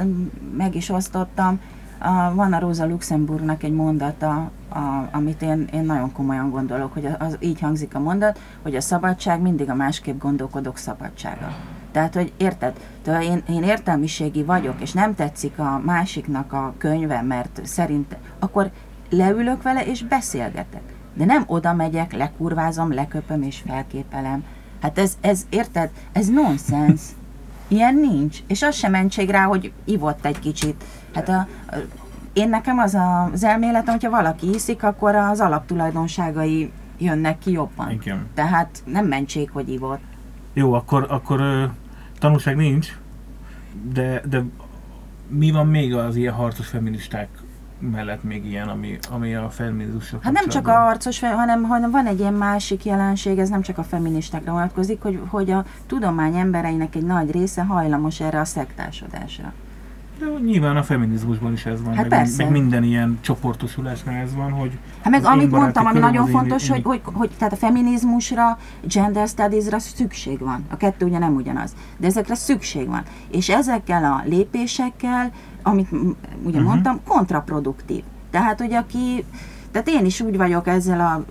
[0.58, 1.60] meg is osztottam,
[2.04, 7.08] a, van a Rosa Luxemburgnak egy mondata, a, amit én, én nagyon komolyan gondolok, hogy
[7.20, 11.56] az, így hangzik a mondat, hogy a szabadság mindig a másképp gondolkodók szabadsága.
[11.92, 17.22] Tehát, hogy érted, tehát én, én értelmiségi vagyok, és nem tetszik a másiknak a könyve,
[17.22, 18.72] mert szerint, akkor
[19.16, 20.82] leülök vele és beszélgetek.
[21.14, 24.44] De nem oda megyek, lekurvázom, leköpöm és felképelem.
[24.82, 27.02] Hát ez, ez érted, ez nonsens.
[27.68, 28.40] Ilyen nincs.
[28.48, 30.84] És az sem mentség rá, hogy ivott egy kicsit.
[31.14, 31.76] Hát a, a,
[32.34, 37.92] én nekem az a, az elméletem, hogyha valaki iszik, akkor az alaptulajdonságai jönnek ki jobban.
[37.92, 38.28] Igen.
[38.34, 40.02] Tehát nem mentség, hogy ivott.
[40.54, 41.70] Jó, akkor, akkor
[42.20, 42.98] tanulság nincs,
[43.94, 44.44] de, de
[45.28, 47.28] mi van még az ilyen harcos feministák
[47.80, 52.06] mellett még ilyen, ami, ami a feminizmusra Hát nem csak a harcos, hanem, hanem van
[52.06, 56.96] egy ilyen másik jelenség, ez nem csak a feministákra vonatkozik, hogy, hogy a tudomány embereinek
[56.96, 59.54] egy nagy része hajlamos erre a szektásodásra.
[60.20, 62.44] De nyilván a feminizmusban is ez van, Hát meg, persze.
[62.44, 66.72] meg minden ilyen csoportosulásnál ez van, hogy Hát meg amit mondtam, ami nagyon fontos, én-
[66.72, 70.66] hogy, hogy, hogy tehát a feminizmusra, gender studiesra szükség van.
[70.70, 73.04] A kettő ugye nem ugyanaz, de ezekre szükség van.
[73.32, 75.32] És ezekkel a lépésekkel,
[75.64, 75.88] amit
[76.44, 76.68] ugye Mhm.
[76.68, 78.04] mondtam, kontraproduktív.
[78.32, 79.26] Tehát, hogy aki,
[79.72, 81.24] tehát én is úgy vagyok ezzel a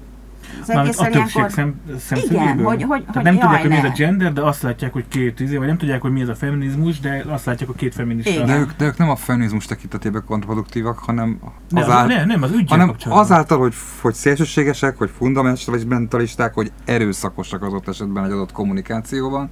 [0.60, 1.50] az Mármint a többség ilyenkor...
[1.98, 4.42] szem, Igen, hogy, hogy, Tehát hogy nem jaj, tudják, hogy mi ez a gender, de
[4.42, 7.44] azt látják, hogy két izé, vagy nem tudják, hogy mi ez a feminizmus, de azt
[7.44, 8.44] látják, hogy két feminista.
[8.44, 11.38] De ők, de ők nem a feminizmus tekintetében kontraproduktívak, hanem
[11.70, 16.72] Ne, az, azáltal, ne, nem, az ügyel hanem azáltal, hogy, hogy szélsőségesek, hogy fundamentalisták, hogy
[16.84, 19.50] erőszakosak az ott esetben egy adott kommunikációban.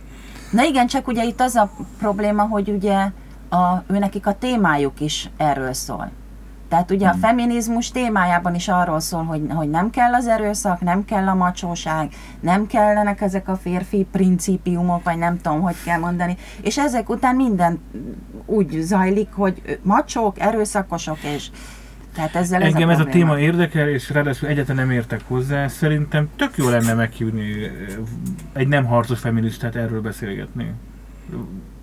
[0.51, 3.11] Na igen, csak ugye itt az a probléma, hogy ugye
[3.51, 6.11] a, ő nekik a témájuk is erről szól.
[6.69, 7.21] Tehát ugye a Hmm.
[7.21, 12.13] feminizmus témájában is arról szól, hogy, hogy nem kell az erőszak, nem kell a macsóság,
[12.41, 16.37] nem kellenek ezek a férfi principiumok, vagy nem tudom, hogy kell mondani.
[16.63, 17.81] És ezek után minden
[18.47, 21.51] úgy zajlik, hogy macsók, erőszakosok, és
[22.15, 23.35] tehát ezzel Engem ez ez a a probléma.
[23.35, 25.69] téma érdekel, és ráadásul egyetlen nem értek hozzá.
[25.69, 27.69] Szerintem tök jó lenne meghívni ö,
[28.53, 30.73] egy nem harcos feministát erről beszélgetni.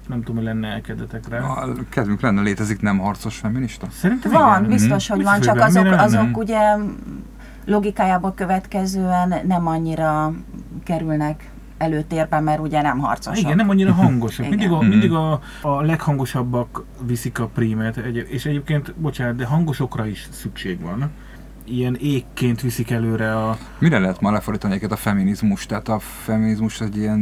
[0.08, 1.40] Nem tudom, hogy lenne elkedetek rá.
[1.40, 3.88] A kedvünk lenne, létezik nem harcos feminista?
[3.92, 4.70] Szerintem Van, igen.
[4.70, 5.94] biztos, hogy Biztos, van, hogy csak van.
[6.00, 6.60] azok, azok ugye
[7.66, 10.34] logikájából következően nem annyira
[10.84, 13.44] kerülnek előtérbe, mert ugye nem harcosok.
[13.44, 14.48] Igen, nem annyira hangosak.
[14.50, 14.86] Mindig, a, Mhm.
[14.86, 20.82] mindig a, a leghangosabbak viszik a prímet, egy, és egyébként, bocsánat, de hangosokra is szükség
[20.82, 21.12] van.
[21.70, 23.58] Ilyen égként viszik előre a...
[23.80, 25.66] Mire lehet ma lefordítani egyet a feminizmus?
[25.66, 27.20] Tehát a feminizmus egy ilyen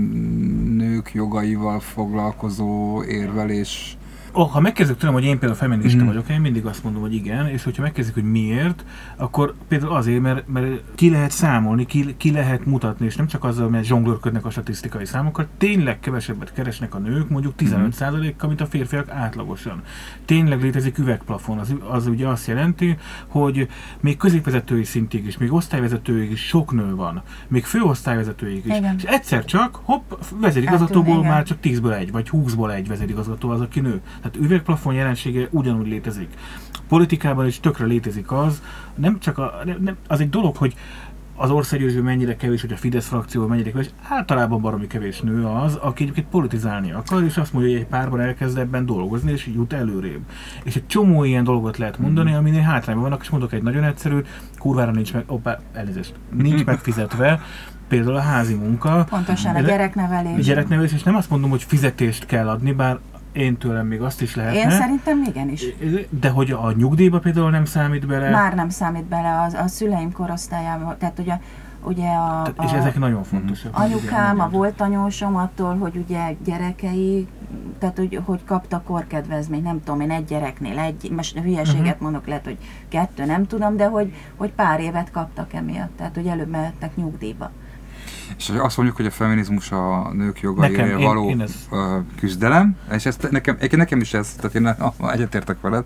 [0.77, 3.97] nők jogaival foglalkozó érvelés.
[4.38, 6.08] Oh, ha megkezdjük tőlem, hogy én például feminista Mhm.
[6.08, 10.21] vagyok, én mindig azt mondom, hogy igen, és hogyha megkezdjük, hogy miért, akkor például azért,
[10.21, 14.45] mert, mert ki lehet számolni, ki, ki lehet mutatni, és nem csak azzal, mert zsonglőrködnek
[14.45, 19.82] a statisztikai számokkal, tényleg kevesebbet keresnek a nők, mondjuk 15%-kal, mint a férfiak átlagosan.
[20.26, 23.67] Tényleg létezik üvegplafon, az, az ugye azt jelenti, hogy
[24.00, 28.78] még középvezetői szintig is, még osztályvezetőig is sok nő van, még főosztályvezetőig is.
[28.78, 28.95] Igen.
[28.98, 31.32] És egyszer csak, hopp, vezérigazgatóból igen.
[31.32, 34.02] már csak 10-ből egy, vagy 20-ból egy vezérigazgató az, aki nő.
[34.32, 36.30] Tehát üvegplafon jelensége ugyanúgy létezik.
[36.88, 38.62] Politikában is tökre létezik az,
[38.96, 40.74] nem csak a, nem, nem, az egy dolog, hogy
[41.38, 45.76] az országgyűlésben mennyire kevés, hogy a Fidesz frakcióban mennyire kevés, általában baromi kevés nő az,
[45.76, 49.74] aki egyébként politizálni akar, és azt mondja, hogy egy párban elkezd ebben dolgozni, és jut
[49.74, 50.22] előrébb.
[50.64, 52.40] És egy csomó ilyen dolgot lehet mondani, Mhm.
[52.40, 54.20] aminél hátrányban vannak, és mondok egy nagyon egyszerű,
[54.58, 57.42] kurvára nincs meg, oppá, elnézést, nincs megfizetve,
[57.88, 60.46] például a házi munka, Pontosan a gyereknevelés.
[60.46, 62.98] gyereknevelés, és nem azt mondom, hogy fizetést kell adni, bár
[63.36, 64.60] én tőlem még azt is lehetne.
[64.60, 65.63] Én szerintem igenis.
[66.19, 68.30] De hogy a nyugdíjba például nem számít bele.
[68.30, 71.39] Már nem számít bele az, a szüleim korosztályában, tehát ugye,
[71.84, 73.78] ugye a, Tehát- és a ezek nagyon fontosak.
[73.80, 77.28] anyukám, a volt anyósom attól, hogy ugye gyerekei,
[77.80, 82.04] tehát hogy, hogy kapta korkedvezményt, nem tudom én, egy gyereknél egy, most hülyeséget Mhm.
[82.04, 82.58] mondok, lehet, hogy
[82.89, 87.52] kettő, nem tudom, de hogy, hogy pár évet kaptak emiatt, tehát hogy előbb mehettek nyugdíjba.
[88.38, 92.76] És azt mondjuk, hogy a feminizmus a nők jogaiért én- való én ezt- ö, küzdelem,
[92.92, 94.76] és ezt nekem, nekem is ez, tehát én
[95.12, 95.84] egyetértek veled,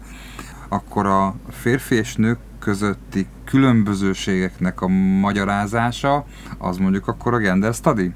[0.69, 4.87] akkor a férfi és nők közötti különbözőségeknek a
[5.19, 6.25] magyarázása,
[6.57, 8.13] az mondjuk akkor a gender study?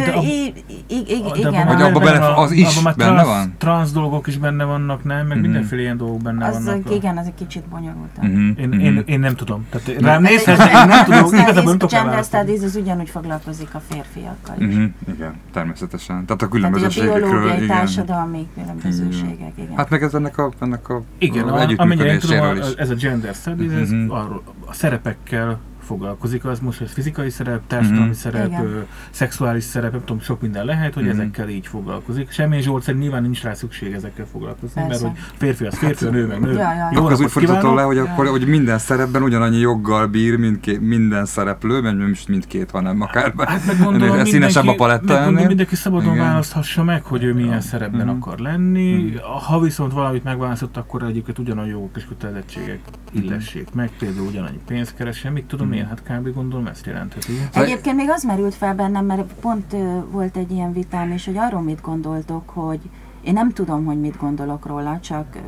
[0.00, 0.54] Ő, De a- i,
[0.86, 3.10] i, i, De igen, abban már abba benne bele- van- az is abban már benne
[3.22, 3.54] transz, van?
[3.58, 5.26] Transz dolgok is benne vannak, nem?
[5.26, 5.40] Meg Mhm.
[5.40, 6.90] mindenféle ilyen dolgok benne az, vannak.
[6.94, 8.24] igen, az egy kicsit bonyolultabb.
[8.24, 8.58] Uh-huh.
[8.60, 9.66] Én, én, én, nem tudom.
[9.70, 13.74] Tehát rám Hát nézhetsz, én nem tudom, igazából nem tudok Gender studies az ugyanúgy foglalkozik
[13.74, 14.66] a férfiakkal is.
[14.74, 14.90] Uh-huh.
[15.14, 16.24] Igen, természetesen.
[16.26, 17.66] Tehát a Tehát a különbözőségekről, biológiai, igen.
[17.76, 19.76] társadalmi különbözőségek, igen.
[19.76, 22.90] Hát meg ez ennek a, ennek a Igen, a a, amennyire én tudom, a, ez
[22.90, 24.10] a gender studies, ez Mhm.
[24.10, 28.12] arról, a szerepekkel foglalkozik, az most ez fizikai szerep, társadalmi Mhm.
[28.14, 28.64] szerep, Igen.
[28.64, 31.12] ö, szexuális szerep, nem tudom, sok minden lehet, hogy Mhm.
[31.12, 32.30] ezekkel így foglalkozik.
[32.30, 35.06] Semmi Zsolt szerint nyilván nincs rá szükség ezekkel foglalkozni, mert Persze.
[35.06, 36.52] hogy férfi az férfi, a nő meg nő.
[36.52, 36.88] Ja, ja, ja.
[36.92, 38.02] Jó Akkor az úgy fordítható le, hogy, Ja.
[38.02, 43.00] akkor, hogy minden szerepben ugyanannyi joggal bír mindkét, minden szereplő, mert nem is mindkét, hanem
[43.00, 46.24] akár Hát meg gondolom, színesebb a mindenki, paletta meg gondolom, mindenki szabadon Igen.
[46.26, 48.16] választhassa meg, hogy ő milyen szerepben Mhm.
[48.16, 48.92] akar lenni.
[48.94, 49.16] Mhm.
[49.46, 52.78] Ha viszont valamit megválasztott, akkor egyébként ugyanolyan jogok és kötelezettségek
[53.12, 53.90] illessék meg.
[53.98, 56.34] Például ugyanannyi pénzt keressen, mit tudom Én, hát kb.
[56.34, 57.32] gondolom ezt jelentheti.
[57.54, 61.36] Egyébként még az merült fel bennem, mert pont ö, volt egy ilyen vitám is, hogy
[61.36, 62.80] arról mit gondoltok, hogy
[63.20, 65.38] én nem tudom, hogy mit gondolok róla, csak ö,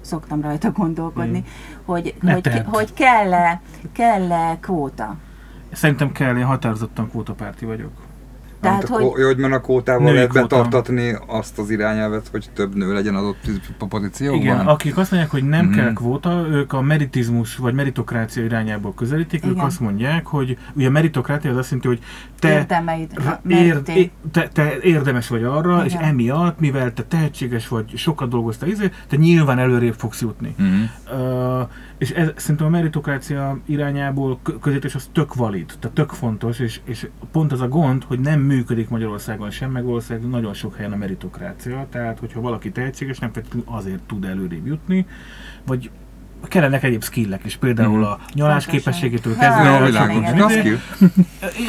[0.00, 1.44] szoktam rajta gondolkodni,
[1.84, 2.64] hogy, Ne hogy, tedd.
[2.64, 3.60] hogy kell-e,
[3.92, 5.16] kell-e kvóta.
[5.72, 7.92] Szerintem kell, én határozottan kvótapárti vagyok.
[8.60, 12.74] Tehát, Tehát, hogy- hogy, hogy mert a kótával lehet betartatni azt az irányelvet, hogy több
[12.74, 13.36] nő legyen adott
[13.78, 14.40] poz- pozícióban?
[14.40, 15.74] Igen, akik azt mondják, hogy nem Mhm.
[15.74, 19.64] kell kvóta, ők a meritizmus vagy meritokrácia irányából közelítik, ők Igen.
[19.64, 22.00] azt mondják, hogy ugye a meritokrácia az azt jelenti, hogy
[22.38, 23.92] te Érdemeid, Rá- a ér, merité.
[24.00, 25.86] é- te, te érdemes vagy arra, Igen.
[25.86, 30.54] és emiatt, mivel te tehetséges vagy, sokat dolgoztál, izé, te nyilván előrébb fogsz jutni.
[30.58, 31.60] Uh-huh.
[31.60, 31.68] Uh,
[31.98, 36.80] és ez, szerintem a meritokrácia irányából kö- közétés az tök valid, tehát tök fontos, és,
[36.84, 40.92] és pont az a gond, hogy nem működik Magyarországon sem, meg valószínűleg nagyon sok helyen
[40.92, 45.06] a meritokrácia, tehát hogyha valaki tehetséges, nem feltétlenül azért tud előrébb jutni,
[45.66, 45.90] vagy
[46.42, 48.92] kellenek egyéb skillek is, például a nyalás Pontosan.
[48.92, 49.62] képességétől Ja, kezdve.
[49.62, 50.52] Igen, világos.
[50.52, 50.76] skill.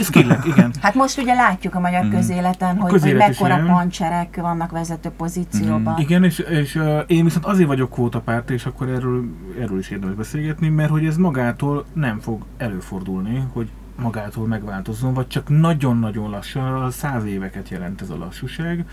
[0.04, 0.74] Skillek, igen.
[0.82, 6.00] Hát most ugye látjuk a magyar közéleten, hogy, hogy mekkora pancserek vannak vezető pozícióban.
[6.00, 9.24] Igen, és, és én viszont azért vagyok kvótapárt, és akkor erről,
[9.62, 13.70] erről is érdemes beszélgetni, mert hogy ez magától nem fog előfordulni, hogy
[14.02, 18.86] magától megváltozzon, vagy csak nagyon-nagyon lassan, a száz éveket jelent ez a lassúság.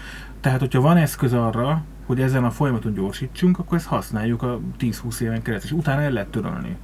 [0.44, 5.20] Tehát, hogyha van eszköz arra, hogy ezen a folyamaton gyorsítsunk, akkor ezt használjuk a 10-20
[5.20, 6.76] éven keresztül, és utána el lehet törölni.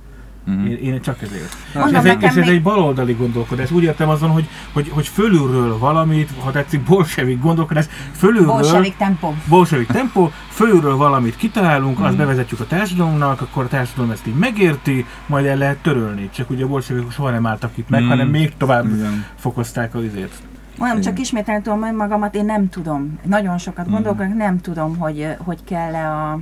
[0.44, 0.66] Mhm.
[0.66, 1.56] Én, én csak ezért.
[1.74, 3.70] Mondom, és ez, egy, és ez még- egy baloldali gondolkodás.
[3.70, 9.34] Úgy értem azon, hogy, hogy, hogy fölülről valamit, ha tetszik, bolsevik gondolkodás, fölülről Bolsevik tempó.
[9.48, 12.06] bolsevik tempó, fölülről valamit kitalálunk, Hmm.
[12.06, 16.28] azt bevezetjük a társadalomnak, akkor a társadalom ezt így megérti, majd el lehet törölni.
[16.34, 18.08] Csak ugye a bolsevikok soha nem álltak itt meg, Hmm.
[18.08, 19.24] hanem még tovább Igen.
[19.34, 20.32] fokozták az izét.
[20.80, 23.18] Mondom, csak ismételni tudom magamat, én nem tudom.
[23.24, 23.94] Nagyon sokat Mhm.
[23.94, 26.40] gondolkodok, nem tudom, hogy, hogy kell-e a...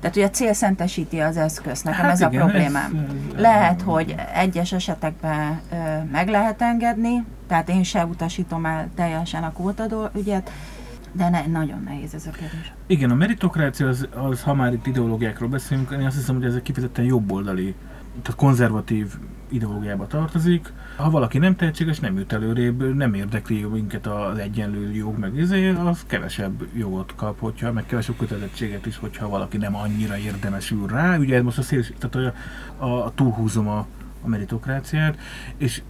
[0.00, 1.84] Tehát, hogy a cél szentesíti az eszközt.
[1.84, 3.06] Nekem ez a Hát igen, problémám.
[3.34, 5.76] ez- Lehet, hogy egyes esetekben ö,
[6.12, 10.50] meg lehet engedni, tehát én se utasítom el teljesen a kvótadó ügyet,
[11.12, 12.72] de ne, nagyon nehéz ez a kérdés.
[12.86, 16.54] Igen, a meritokrácia, az, az, ha már itt ideológiákról beszélünk, én azt hiszem, hogy ez
[16.54, 17.74] egy kifejezetten jobboldali,
[18.22, 19.12] tehát konzervatív
[19.54, 20.72] ideológiába tartozik.
[20.96, 25.68] Ha valaki nem tehetséges, nem jut előrébb, nem érdekli minket az egyenlő jog, meg izé,
[25.68, 31.16] az kevesebb jogot kap, hogyha, meg kevesebb kötelezettséget is, hogyha valaki nem annyira érdemesül rá.
[31.16, 32.34] Ugye most a szél, tehát
[32.78, 33.86] a, a, a túlhúzom a,
[34.22, 35.18] a meritokráciát,
[35.56, 35.82] és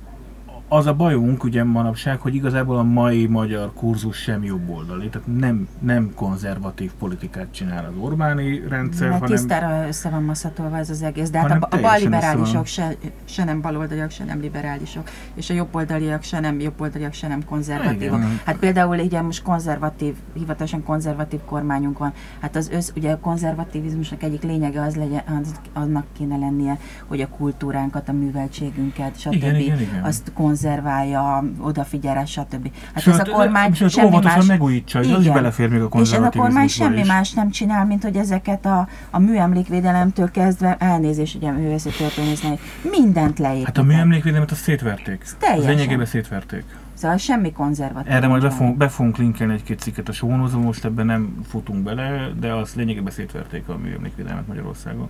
[0.74, 5.68] az a bajunk ugye manapság, hogy igazából a mai magyar kurzus sem jobboldali, tehát nem,
[5.80, 11.02] nem konzervatív politikát csinál az Orbáni rendszer, Mert hanem tisztára össze van masszatolva ez az
[11.02, 15.54] egész, de hát a, a balliberálisok se, se nem baloldaliak, se nem liberálisok, és a
[15.54, 18.18] jobboldaliak se nem jobboldaliak, se nem konzervatívok.
[18.18, 18.40] Igen.
[18.44, 22.12] Hát például ugye most konzervatív, hivatalosan konzervatív kormányunk van.
[22.40, 27.20] Hát az össz, ugye a konzervativizmusnak egyik lényege az legyen, az, annak kéne lennie, hogy
[27.20, 29.32] a kultúránkat, a műveltségünket, stb.
[29.32, 30.02] Igen, igen, igen.
[30.02, 30.32] azt
[30.64, 32.70] konzerválja, odafigyel stb.
[32.94, 34.46] Hát Sőt, ez a kormány sőt, semmi óvatosan más...
[34.46, 35.32] megújítsa, az is Igen.
[35.32, 37.06] belefér még a És ez a kormány semmi is.
[37.06, 42.58] más nem csinál, mint hogy ezeket a, a műemlékvédelemtől kezdve, elnézés, ugye művészeti történésznek,
[42.90, 43.66] mindent leépít.
[43.66, 45.20] Hát a műemlékvédelmet azt szétverték.
[45.24, 45.74] Az teljesen.
[45.74, 46.64] lényegében szétverték.
[46.94, 48.12] Szóval semmi konzervatív.
[48.12, 51.82] Erre majd be fogunk, be fogunk linkelni egy-két cikket a sónozó, most ebben nem futunk
[51.82, 55.08] bele, de az lényegében szétverték a műemlékvédelmet Magyarországon.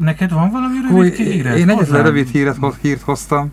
[0.00, 1.56] Neked van valami rövid Hú, híred?
[1.56, 3.50] én egyetlen rövid híret, hírt hoztam,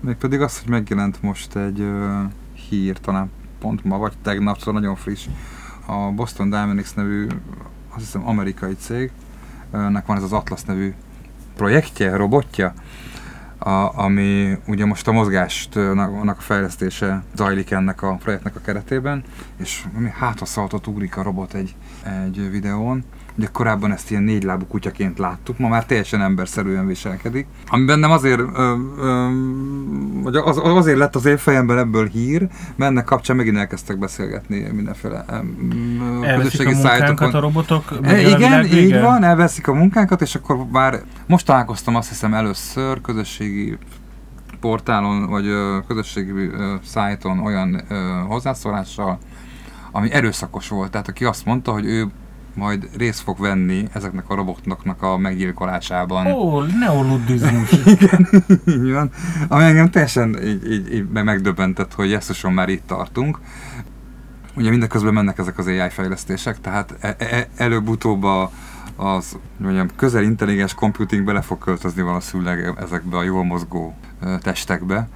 [0.00, 2.22] mégpedig az, hogy megjelent most egy ö,
[2.68, 5.26] hír, talán pont ma vagy tegnap, szóval nagyon friss.
[5.86, 7.26] A Boston Dynamics nevű,
[7.88, 9.10] azt hiszem amerikai cég,
[9.70, 10.94] ö, nek van ez az Atlas nevű
[11.56, 12.74] projektje, robotja,
[13.58, 19.22] a, ami ugye most a mozgást, annak a fejlesztése zajlik ennek a projektnek a keretében,
[19.56, 21.74] és ami hátraszaltot ugrik a robot egy,
[22.04, 23.04] egy videón.
[23.40, 27.46] Ugye korábban ezt ilyen négylábú kutyaként láttuk, ma már teljesen emberszerűen viselkedik.
[27.68, 29.28] Ami bennem azért, ö, ö,
[30.22, 34.66] vagy az, azért lett az én fejemben ebből hír, mert ennek kapcsán megint elkezdtek beszélgetni
[34.72, 37.34] mindenféle ö, közösségi munkánkat szájtokon.
[37.34, 37.84] a robotok?
[38.02, 39.00] E, igen, így vége?
[39.02, 43.78] van, elveszik a munkánkat, és akkor már most találkoztam azt hiszem először közösségi
[44.60, 47.94] portálon, vagy ö, közösségi ö, szájton olyan ö,
[48.28, 49.18] hozzászólással,
[49.92, 50.90] ami erőszakos volt.
[50.90, 52.06] Tehát aki azt mondta, hogy ő
[52.54, 56.26] majd részt fog venni ezeknek a robotoknak a meggyilkolásában.
[56.26, 57.72] Ó, neoluddizmus.
[58.66, 59.10] Így van.
[59.48, 63.38] Ami engem teljesen így, így, így me- megdöbbentett, hogy jesszuson már itt tartunk.
[64.56, 68.50] Ugye mindeközben mennek ezek az AI fejlesztések, tehát e- e- előbb-utóbb a,
[68.96, 73.94] az mondjam, közel intelligens computing bele fog költözni valószínűleg ezekbe a jól mozgó
[74.40, 75.08] testekbe.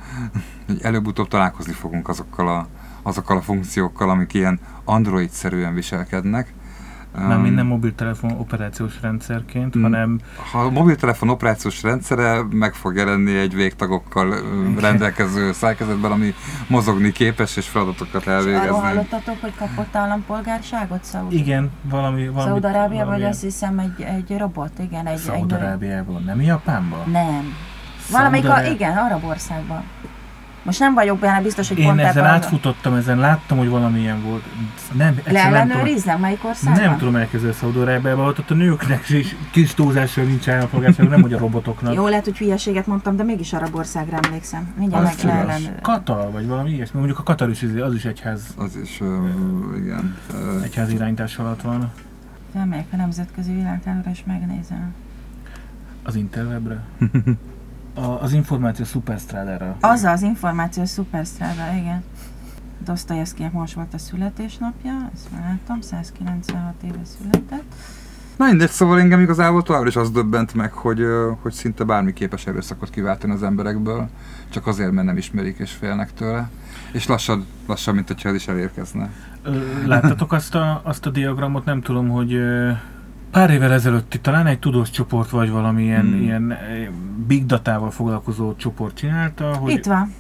[0.83, 2.69] Előbb-utóbb találkozni fogunk azokkal a,
[3.03, 6.53] azokkal a funkciókkal, amik ilyen android-szerűen viselkednek.
[7.19, 9.83] Nem Um, minden mobiltelefon operációs rendszerként, Mm.
[9.83, 10.21] hanem
[10.53, 14.35] ha a mobiltelefon operációs rendszere meg fog jelenni egy végtagokkal
[14.81, 16.35] rendelkező szerkezetben, ami
[16.69, 18.79] mozogni képes és feladatokat És arról elvégezni.
[18.79, 21.37] hallottatok, hogy kapott állampolgárságot Szaudi?
[21.39, 22.29] igen, valami...
[22.29, 25.19] valami Szaudarábia, vagy azt hiszem egy, egy robot, igen, egy, egy.
[25.19, 27.11] Szaudarábiában, nem Japánban?
[27.11, 27.55] Nem.
[28.11, 29.83] Valamelyik, a, igen, arab országban.
[30.65, 34.43] Most nem vagyok benne biztos, hogy Én pont az- átfutottam, ezen láttam, hogy valamilyen volt.
[34.93, 36.83] Nem, Leellenőrizzem, melyik országban?
[36.85, 41.33] nem tudom elkezdeni Szaudarábiában, ott, ott a nőknek is kis túlzással nincs állampolgárság, nem hogy
[41.33, 41.95] a robotoknak.
[41.95, 44.75] Jó, lehet, hogy hülyeséget mondtam, de mégis arab országra emlékszem.
[44.79, 45.37] Mindjárt Az meg tudom.
[45.37, 45.81] leellenőr.
[45.81, 46.99] Katar, vagy valami ilyesmi.
[46.99, 49.01] Mondjuk a Katar is, az is egyház, Az is,
[49.77, 50.17] igen.
[50.35, 51.93] Ö, egyház irányítás alatt van.
[52.53, 54.95] Felmegyek a nemzetközi világtáborra, és megnézem.
[56.03, 56.83] Az Interwebre.
[57.95, 59.77] A, az információ szuperstrádára.
[59.81, 62.05] Az az információs szupersztráda, igen.
[62.85, 67.75] Dostoyevskynek most volt a születésnapja, ezt már láttam, 196 éve született.
[68.37, 71.05] Na mindegy, szóval engem igazából továbbra is az döbbent meg, hogy,
[71.43, 74.09] hogy szinte bármi képes erőszakot kiváltani az emberekből,
[74.49, 76.51] csak azért, mert nem ismerik és félnek tőle.
[76.93, 79.11] És lassan, lassan mint hogyha ez is elérkezne.
[79.87, 82.41] Láttatok azt a, azt a diagramot, nem tudom, hogy
[83.35, 86.23] pár évvel ezelőtt itt talán egy tudós csoport vagy valamilyen Hmm.
[86.23, 86.57] ilyen ö,
[87.27, 90.13] big datával foglalkozó csoport csinálta, hogy Itt van.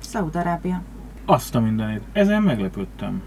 [0.00, 0.82] Szaúd-Arábia.
[1.24, 2.00] azt a mindenét.
[2.12, 3.22] Ezen meglepődtem.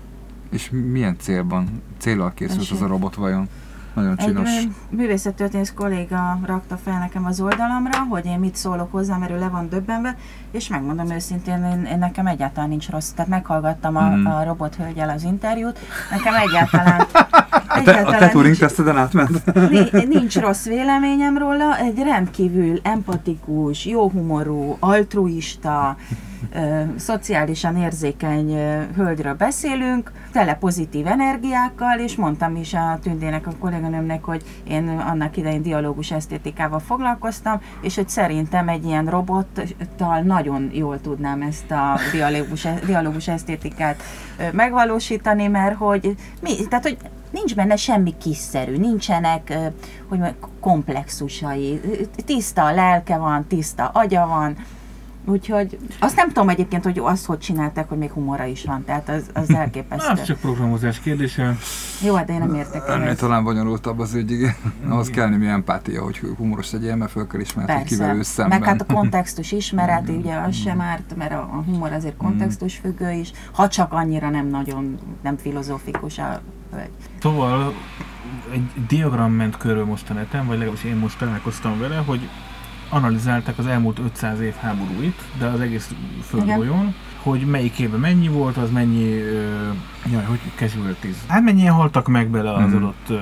[0.52, 2.78] És milyen célban, célral készült Esély.
[2.78, 3.48] az a robot vajon?
[3.98, 4.50] Nagyon Egy csinos.
[4.50, 9.40] ö, művészettörténész kolléga rakta fel nekem az oldalamra, hogy én mit szólok hozzá, mert ő
[9.40, 10.16] le van döbbenve,
[10.52, 13.10] és megmondom őszintén, én, én nekem egyáltalán nincs rossz.
[13.10, 14.26] Tehát meghallgattam a, Mhm.
[14.26, 15.80] a robot hölgyel az interjút,
[16.12, 17.02] nekem egyáltalán,
[17.70, 19.46] A te, a te Turing nincs, teszteden átment?
[19.70, 25.96] ni- nincs rossz véleményem róla, egy rendkívül empatikus, jó humorú, altruista,
[26.96, 34.24] szociálisan érzékeny ö, hölgyről beszélünk, tele pozitív energiákkal, és mondtam is a Tündének, a kolléganőmnek,
[34.24, 41.02] hogy én annak idején dialógus esztétikával foglalkoztam, és hogy szerintem egy ilyen robottal nagyon jól
[41.02, 44.02] tudnám ezt a dialógus, dialógus esztétikát
[44.52, 46.98] megvalósítani, mert hogy mi, tehát, hogy
[47.32, 49.54] nincs benne semmi kiszerű, nincsenek
[50.08, 51.82] hogy mondjam, komplexusai,
[52.26, 54.56] tiszta a lelke van, tiszta agya van,
[55.30, 59.10] Úgyhogy azt nem tudom egyébként, hogy azt hogy csinálták, hogy még humora is van, tehát
[59.10, 60.12] az, az Na, elképesztő.
[60.12, 61.58] az csak programozás kérdése.
[62.04, 64.56] Jó, de én nem értek Ennél talán bonyolultabb az ügy, igen.
[64.90, 68.60] Ahhoz kell némi empátia, hogy humoros legyél, mert föl kell ismerni, hogy kivel szemben.
[68.60, 72.76] Meg hát a kontextus ismeret, ugye az sem árt, mert a, a humor azért kontextus
[72.76, 76.90] függő is, ha csak annyira nem nagyon, nem filozófikus a hölgy.
[77.22, 77.74] Szóval
[78.52, 82.30] egy diagram ment körül most a neten, vagy legalábbis én most találkoztam vele, hogy
[82.90, 85.92] analizálták az elmúlt 500 év háborúit, de az egész
[86.28, 89.70] földgolyón, hogy melyik évben mennyi volt, az mennyi, ö,
[90.12, 91.16] jaj, hogy casualties.
[91.28, 92.76] Hát mennyien haltak meg bele az Mhm.
[92.76, 93.20] adott ö,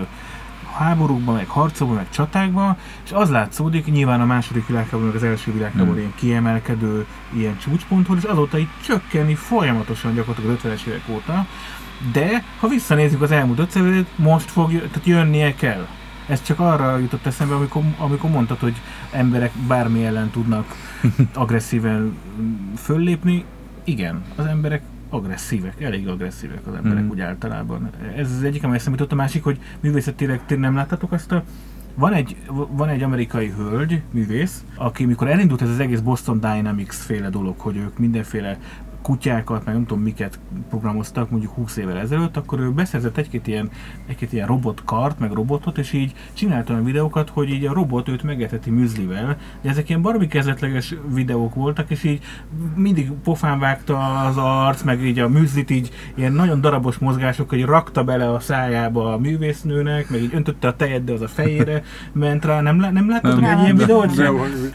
[0.78, 5.52] háborúkban, meg harcokban, meg csatákban, és az látszódik, nyilván a második világháború, meg az első
[5.54, 6.00] világháború Mhm.
[6.00, 11.46] ilyen kiemelkedő, ilyen csúcsponthoz, és azóta így csökkenni folyamatosan gyakorlatilag az 50-es évek óta,
[12.12, 15.88] de ha visszanézzük az elmúlt 5 évet, most fog, tehát jönnie kell.
[16.28, 18.76] Ez csak arra jutott eszembe, amikor, amikor mondtad, hogy
[19.12, 20.66] emberek bármi ellen tudnak
[21.34, 23.46] agresszíven mm, föllépni.
[23.84, 27.10] Igen, az emberek agresszívek, elég agresszívek az emberek Mhm.
[27.12, 27.90] úgy általában.
[28.16, 31.44] Ez az egyik, amely eszembe jutott, a másik, hogy művészetileg ti nem láttatok azt a
[31.98, 32.36] van egy,
[32.70, 37.60] van egy amerikai hölgy, művész, aki mikor elindult ez az egész Boston Dynamics féle dolog,
[37.60, 38.58] hogy ők mindenféle
[39.06, 40.40] kutyákat, meg nem tudom miket
[40.70, 43.70] programoztak mondjuk 20 évvel ezelőtt, akkor ő beszerzett egy-két ilyen,
[44.08, 48.24] egy-két ilyen robotkart, meg robotot, és így csinált olyan videókat, hogy így a robot őt
[48.24, 52.24] megeteti műzlivel, de ezek ilyen baromi kezdetleges videók voltak, és így
[52.76, 57.64] mindig pofán vágta az arc, meg így a műzlit így ilyen nagyon darabos mozgások, hogy
[57.64, 61.84] rakta bele a szájába a művésznőnek, meg így öntötte a tejet, de az a fejére
[62.14, 64.22] ment rá, nem, nem láttatok egy ilyen videót?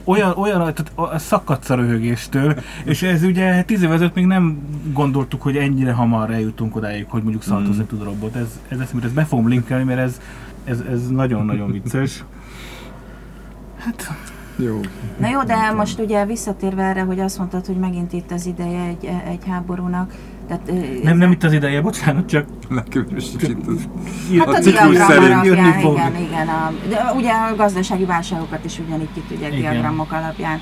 [0.04, 2.54] Olyan, olyan a- szakadsz a röhögéstől,
[2.84, 4.58] és ez ugye tíz év ezelőtt még nem
[4.92, 7.86] gondoltuk, hogy ennyire hamar eljutunk odáig, hogy mondjuk szaltozni Mm.
[7.86, 8.34] tud a robot.
[8.34, 10.20] Ez, ez eszembe, ezt be fogom linkelni, mert ez,
[10.64, 12.24] ez, ez nagyon-nagyon vicces.
[13.78, 14.12] Hát,
[14.56, 14.80] Jó.
[15.18, 18.82] Na jó, de most ugye visszatérve erre, hogy azt mondtad, hogy megint itt az ideje
[18.82, 20.14] egy, egy háborúnak,
[20.48, 23.88] tehát, nem, nem itt az ideje, bocsánat, csak Legkevésbé az.
[24.38, 25.92] Hát a a, ciklus diagram szerint alapján, jönni fog.
[25.92, 26.48] igen, igen.
[26.48, 30.58] A, de ugye a gazdasági válságokat is ugyanígy ki tudják diagramok alapján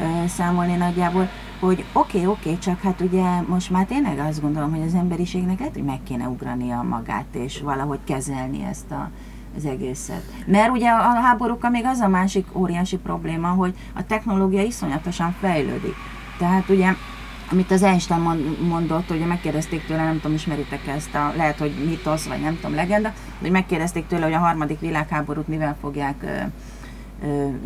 [0.00, 1.28] ö, számolni nagyjából,
[1.60, 4.94] hogy oké, okay, oké, okay, csak hát ugye most már tényleg azt gondolom, hogy az
[4.94, 9.10] emberiségnek lehet, hogy meg kéne ugrania magát, és valahogy kezelni ezt a,
[9.56, 10.22] az egészet.
[10.46, 15.94] Mert ugye a háborúkkal még az a másik óriási probléma, hogy a technológia iszonyatosan fejlődik.
[16.38, 16.94] Tehát ugye
[17.50, 21.72] amit az Einstein mond- mondott, ugye megkérdezték tőle, nem tudom, ismeritek ezt a, lehet, hogy
[21.88, 26.50] mitosz, vagy nem tudom, legenda, hogy megkérdezték tőle, hogy a harmadik világháborút mivel fogják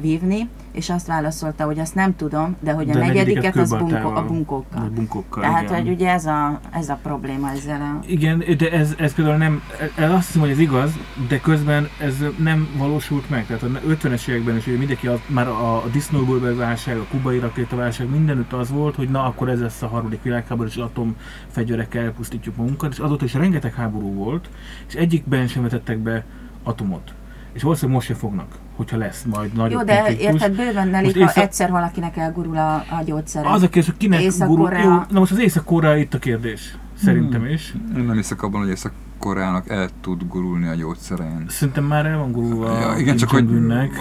[0.01, 4.09] vívni, és azt válaszolta, hogy azt nem tudom, de hogy a De negyediket az bunko,
[4.09, 4.81] a bunkókkal.
[4.81, 5.77] vagy bunkókkal, Tehát, igen.
[5.77, 8.05] hogy ugye ez a, ez a probléma ezzel a...
[8.07, 9.63] Igen, de ez, ez például nem,
[9.97, 10.93] ez azt hiszem, hogy ez igaz,
[11.29, 13.47] de közben ez nem valósult meg.
[13.47, 17.39] Tehát a 50-es években is ugye mindenki, a, már a, a disznóból válság, a kubai
[17.39, 22.57] rakétaválság, mindenütt az volt, hogy na akkor ez lesz a harmadik világháború, és atomfegyverekkel elpusztítjuk
[22.57, 24.49] magunkat, és azóta is rengeteg háború volt,
[24.89, 26.25] és egyikben sem vetettek be
[26.63, 27.15] atomot.
[27.53, 30.25] És valószínűleg most se fognak, hogyha lesz majd nagyobb Jó, de konfliktus.
[30.27, 33.49] érted, bőven elég, Most ha észak- egyszer valakinek elgurul a, a gyógyszere.
[33.51, 34.73] Az a kérdés, hogy kinek gurul...
[34.73, 36.77] Jó, na most az Észak-Korea itt a kérdés.
[37.03, 37.51] Szerintem Hmm.
[37.51, 37.75] is.
[37.97, 41.45] Én nem hiszek abban, hogy Észak-Koreának el tud gurulni a gyógyszerein.
[41.49, 43.49] Szerintem már el van gurulva Ja, igen, csak hogy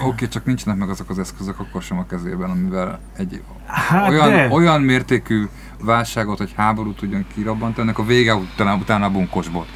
[0.06, 4.30] oké, csak nincsenek meg azok az eszközök akkor sem a kezében, amivel egy Hát olyan,
[4.30, 4.48] de.
[4.50, 5.44] olyan mértékű
[5.80, 9.66] válságot, hogy háborút tudjon kirabbantani, ennek a vége utána, utána a bunkosbot.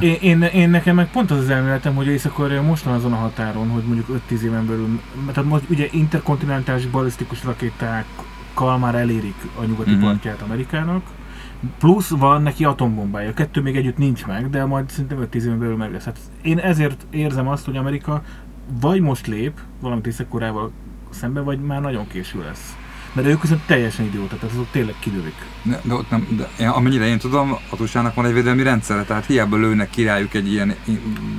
[0.00, 3.16] Én, én, én, nekem meg pont az az elméletem, hogy észak most van azon a
[3.16, 5.00] határon, hogy mondjuk 5-10 éven belül,
[5.32, 9.98] tehát most ugye interkontinentális balisztikus rakétákkal már érik a nyugati Mhm.
[9.98, 10.10] uh-huh.
[10.12, 11.02] partját Amerikának,
[11.78, 13.28] plusz van neki atombombája.
[13.28, 16.04] A kettő még együtt nincs meg, de majd szerintem 5-10 éven belül meg lesz.
[16.04, 18.22] Hát én ezért érzem azt, hogy Amerika
[18.80, 20.28] vagy most lép valamit észak
[21.10, 22.76] szemben, vagy már nagyon késő lesz.
[23.14, 25.34] Mert ők viszont teljesen idióta, tehát azok tényleg kilövik.
[25.62, 29.26] De, de ott nem, de amennyire én tudom, a usa van egy védelmi rendszere, tehát
[29.26, 30.74] hiába lőnek királyuk egy ilyen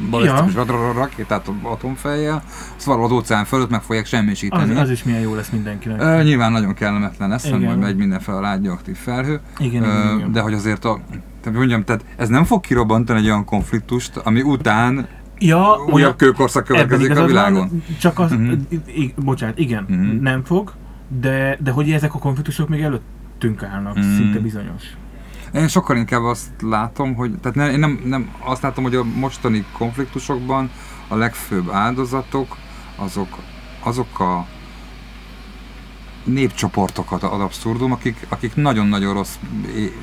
[0.09, 0.91] balisztikus ja.
[0.93, 2.43] rakétát atomfejjel,
[2.75, 4.75] azt valahol az óceán fölött meg fogják Az, semmisíteni.
[4.75, 6.01] az is milyen jó lesz mindenkinek.
[6.01, 10.31] Ö, nyilván nagyon kellemetlen lesz, hogy megy mindenfele a rádióaktív felhő, igen, Ö, igen, igen.
[10.31, 10.99] de hogy azért a,
[11.41, 15.07] tehát mondjam, tehát ez nem fog kirobbantani egy olyan konfliktust, ami után
[15.39, 17.67] ja, újabb kőkorszak következik a világon.
[17.67, 18.51] Van, csak az, Mhm.
[18.69, 20.21] i- i- bocsánat, igen, Mhm.
[20.21, 20.73] nem fog,
[21.07, 24.15] de, de hogy ezek a konfliktusok még előttünk állnak, Mhm.
[24.15, 24.83] szinte bizonyos.
[25.53, 29.03] Én sokkal inkább azt látom, hogy, tehát ne, én nem, nem azt látom, hogy a
[29.03, 30.69] mostani konfliktusokban
[31.07, 32.57] a legfőbb áldozatok
[32.95, 33.37] azok,
[33.83, 34.45] azok a
[36.23, 39.35] népcsoportokat ad abszurdum, akik, akik nagyon-nagyon rossz,
[39.75, 39.97] é-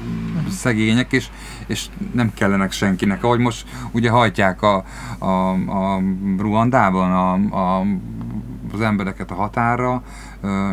[0.51, 1.29] szegények, és,
[1.67, 3.25] és nem kellenek senkinek.
[3.25, 4.85] Ahogy most ugye hajtják a,
[5.19, 6.01] a, a
[6.39, 7.85] Ruandában a, a,
[8.73, 10.32] az embereket a határra, ö,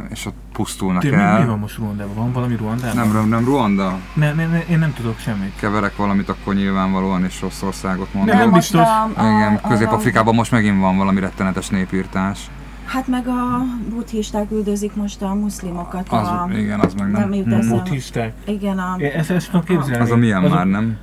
[0.09, 1.39] és ott pusztulnak Tényleg, mi, el.
[1.39, 2.15] mi van most Ruandában?
[2.15, 3.07] Van valami Ruandában?
[3.07, 3.97] Nem, nem Ruanda?
[4.13, 5.55] Ne, ne, ne, én nem tudok semmit.
[5.55, 8.35] keverek valamit, akkor nyilvánvalóan is rossz országot mondom.
[8.35, 8.87] Nem, nem biztos.
[9.17, 12.49] Igen, Közép-Afrikában most megint van valami rettenetes népírtás.
[12.85, 16.07] Hát meg a buddhisták üldözik most a muszlimokat.
[16.09, 17.65] Az, a, igen, az meg nem nem.
[17.65, 17.69] Mm.
[17.69, 18.33] Buddhisták.
[18.45, 20.03] Igen, a, É, Ezt, ezt tudom képzelni.
[20.03, 20.97] Az a milyen Az már nem?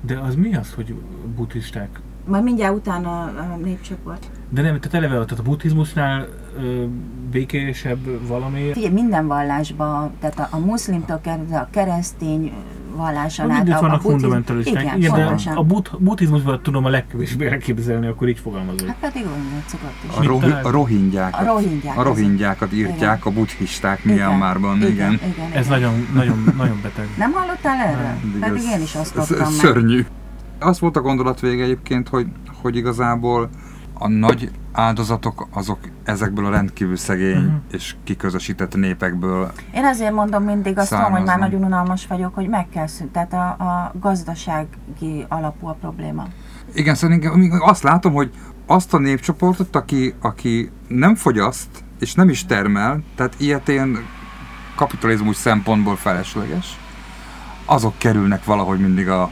[0.00, 0.94] De az mi az, hogy
[1.36, 2.00] buddhisták?
[2.28, 4.30] majd mindjárt utána a népcsoport.
[4.48, 6.26] De nem, tehát eleve tehát a buddhizmusnál
[6.60, 6.84] ö,
[7.30, 8.70] békésebb valami.
[8.72, 12.52] Figyelj, minden vallásban, tehát a, a muszlimtól kezdve a keresztény
[12.96, 14.82] valláson át, a vannak fundamentalisták.
[14.82, 18.86] Igen, Igen, de a budd- buddhizmusban tudom a legkevésbé elképzelni, akkor így fogalmazok.
[18.86, 20.16] Hát pedig olyan szokott is.
[20.16, 21.40] A, rohi, a rohingyákat.
[21.40, 21.98] A rohingyák.
[21.98, 24.88] A rohingyákat írtják a buddhisták Myanmarban, igen.
[24.90, 25.80] igen, igen, Ez igen.
[25.80, 27.08] nagyon, nagyon, nagyon beteg.
[27.18, 28.18] Nem hallottál erről?
[28.20, 29.52] Pedig Pedig ez- én is azt ez- kaptam ez.
[29.54, 30.06] Szörnyű.
[30.58, 32.26] Az volt a gondolat vége egyébként, hogy,
[32.62, 33.48] hogy igazából
[33.98, 37.54] a nagy áldozatok azok ezekből a rendkívül szegény Mhm.
[37.72, 42.48] és kiközösített népekből Én azért mondom mindig, azt tudom, hogy már nagyon unalmas vagyok, hogy
[42.48, 43.12] meg kell szűnt.
[43.12, 46.26] Tehát a, a gazdasági alapú a probléma.
[46.74, 48.30] Igen, szerintem amíg azt látom, hogy
[48.66, 51.68] azt a népcsoportot, aki, aki nem fogyaszt,
[52.00, 53.98] és nem is termel, tehát ilyetén
[54.74, 56.78] kapitalizmus szempontból felesleges,
[57.64, 59.30] azok kerülnek valahogy mindig a,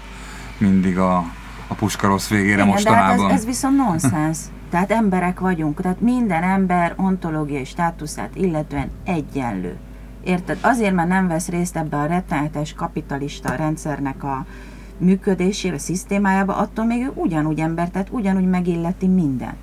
[0.58, 1.16] mindig a,
[1.68, 3.30] a puska rossz végére Igen, de hát mostanában.
[3.30, 4.38] ez, ez viszont nonsens.
[4.74, 9.76] Tehát emberek vagyunk, tehát minden ember ontológiai státuszát illetően egyenlő.
[10.24, 10.58] Érted?
[10.60, 14.46] Azért, mert nem vesz részt ebbe a rettenetes kapitalista rendszernek a
[14.98, 19.56] működésébe, szisztémájába, attól még ő ugyanúgy ember, tehát ugyanúgy megilleti mindent.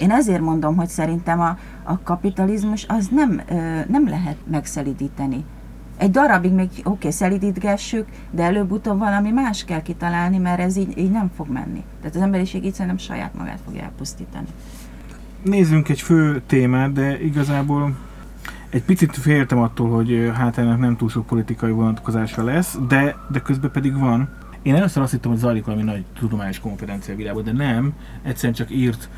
[0.00, 5.44] Én ezért mondom, hogy szerintem a, a kapitalizmus az nem, ö, nem lehet megszelidíteni.
[6.02, 10.98] Egy darabig még oké, okay, szelidítgessük, de előbb-utóbb valami más kell kitalálni, mert ez így,
[10.98, 11.82] így nem fog menni.
[12.00, 14.46] Tehát az emberiség így szerintem saját magát fogja elpusztítani.
[15.42, 17.96] Nézzünk egy fő témát, de igazából
[18.70, 23.40] egy picit féltem attól, hogy hát ennek nem túl sok politikai vonatkozása lesz, de, de
[23.40, 24.28] közben pedig van.
[24.62, 27.92] Én először azt hittem, hogy zajlik valami nagy tudományos konferencia világban, de nem.
[28.22, 29.08] Egyszerűen csak írt,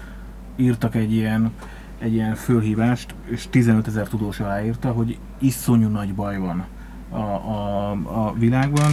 [0.57, 1.53] írtak egy ilyen,
[1.99, 6.64] egy ilyen fölhívást, és 15 ezer tudós aláírta, hogy iszonyú nagy baj van
[7.15, 8.93] a, a, a világban.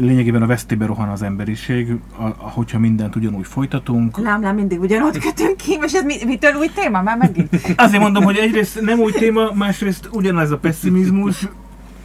[0.00, 4.18] Lényegében a vesztébe rohan az emberiség, a, a, hogyha mindent ugyanúgy folytatunk.
[4.18, 7.74] Lám, lám, mindig ugyanott kötünk ki, és ez mi, mitől új téma már megint?
[7.76, 11.48] Azért mondom, hogy egyrészt nem új téma, másrészt ugyanez a pessimizmus,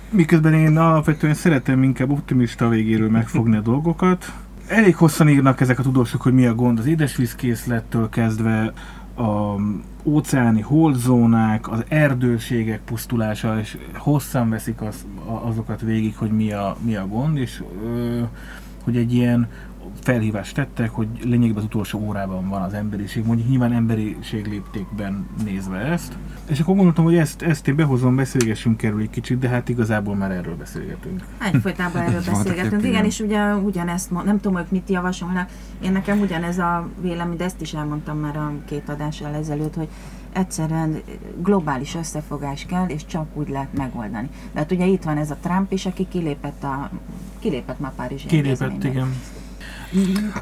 [0.10, 4.32] miközben én alapvetően szeretem inkább optimista végéről megfogni a dolgokat.
[4.68, 8.74] Elég hosszan írnak ezek a tudósok, hogy mi a gond az édesvízkészlettől kezdve
[9.22, 9.56] a
[10.04, 16.96] óceáni holdzónák, az erdőségek pusztulása, és hosszan veszik az, azokat végig, hogy mi a, mi
[16.96, 17.64] a gond, és
[18.84, 19.50] hogy egy ilyen
[20.00, 25.78] felhívást tettek, hogy lényegében az utolsó órában van az emberiség, mondjuk nyilván emberiség léptékben nézve
[25.78, 26.18] ezt.
[26.52, 30.16] És akkor gondoltam, hogy ezt, ezt én behozom, beszélgessünk erről egy kicsit, de hát igazából
[30.16, 31.24] már erről beszélgetünk.
[31.54, 32.84] Egyfolytában erről Voltak beszélgetünk.
[32.84, 35.50] Igen, és ugye ugyanezt, nem tudom, hogy mit javasolnak.
[35.84, 39.88] Én nekem ugyanez a vélemény, de ezt is elmondtam már a két adással ezelőtt, hogy
[40.34, 41.02] egyszerűen
[41.42, 44.30] globális összefogás kell, és csak úgy lehet megoldani.
[44.54, 46.90] De hát ugye itt van ez a Trump is, aki kilépett, a,
[47.40, 49.16] kilépett már Párizsi Kilépett, igen.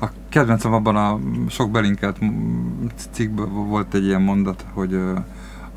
[0.01, 2.19] A kedvencem abban a sok belinkelt
[3.11, 4.99] cikkben volt egy ilyen mondat, hogy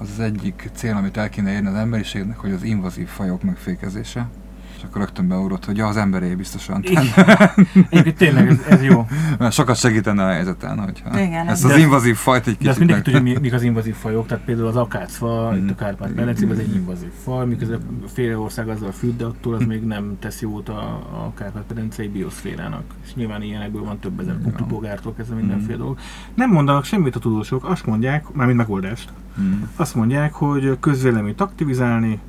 [0.03, 4.28] az az egyik cél, amit el kéne érni az emberiségnek, hogy az invazív fajok megfékezése.
[4.76, 6.84] És akkor rögtön beugrott, hogy ja, az emberé biztosan.
[7.90, 9.07] Egyébként tényleg ez, ez jó.
[9.38, 12.78] Mert sokat segítene a helyzeten, hogyha Igen, ezt ez- az invazív fajt egy De azt
[12.78, 13.20] kicsit mindenki meg...
[13.20, 15.64] tudja, mi, mik az invazív fajok, tehát például az akácfa, Mhm.
[15.64, 17.80] itt a kárpát medencében, ez egy invazív faj, miközben
[18.12, 20.80] Félország azzal függ, de attól az még nem tesz jót a,
[21.12, 22.82] a kárpát medencei bioszférának.
[23.05, 24.53] És nyilván ilyenekből van több ezer Igen.
[24.53, 25.80] kupipogártól kezdve mindenféle Mhm.
[25.82, 25.98] dolog.
[26.34, 29.62] Nem mondanak semmit a tudósok, azt mondják, mármint megoldást, Mm.
[29.76, 32.20] azt mondják, hogy közvéleményt aktivizálni,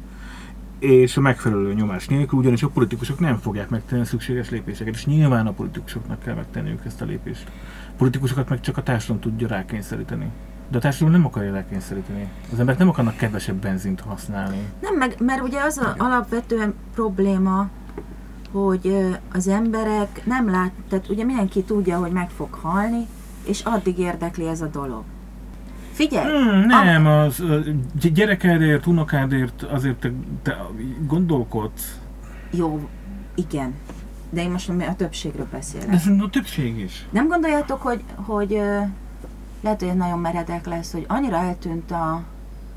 [0.79, 5.05] és a megfelelő nyomás nélkül, ugyanis a politikusok nem fogják megtenni a szükséges lépéseket, és
[5.05, 7.51] nyilván a politikusoknak kell megtenniük ezt a lépést.
[7.89, 10.31] A politikusokat meg csak a társadalom tudja rákényszeríteni.
[10.69, 12.27] De a társadalom nem akarja rákényszeríteni.
[12.51, 14.57] Az emberek nem akarnak kevesebb benzint használni.
[14.81, 17.69] Nem, meg, mert ugye az a alapvetően probléma,
[18.51, 23.07] hogy az emberek nem lát, tehát ugye mindenki tudja, hogy meg fog halni,
[23.43, 25.03] és addig érdekli ez a dolog.
[25.93, 26.31] Figyelj!
[26.43, 27.59] Hmm, nem, az ö,
[27.99, 30.57] gy- gyerekedért, unokádért azért te, te
[31.07, 31.97] gondolkodsz.
[32.51, 32.89] Jó,
[33.35, 33.73] igen.
[34.29, 35.89] De én most a többségről De beszélek.
[35.93, 37.05] ez a többség is.
[37.09, 38.59] Nem gondoljátok, hogy, hogy
[39.61, 42.21] lehet, hogy nagyon meredek lesz, hogy annyira eltűnt a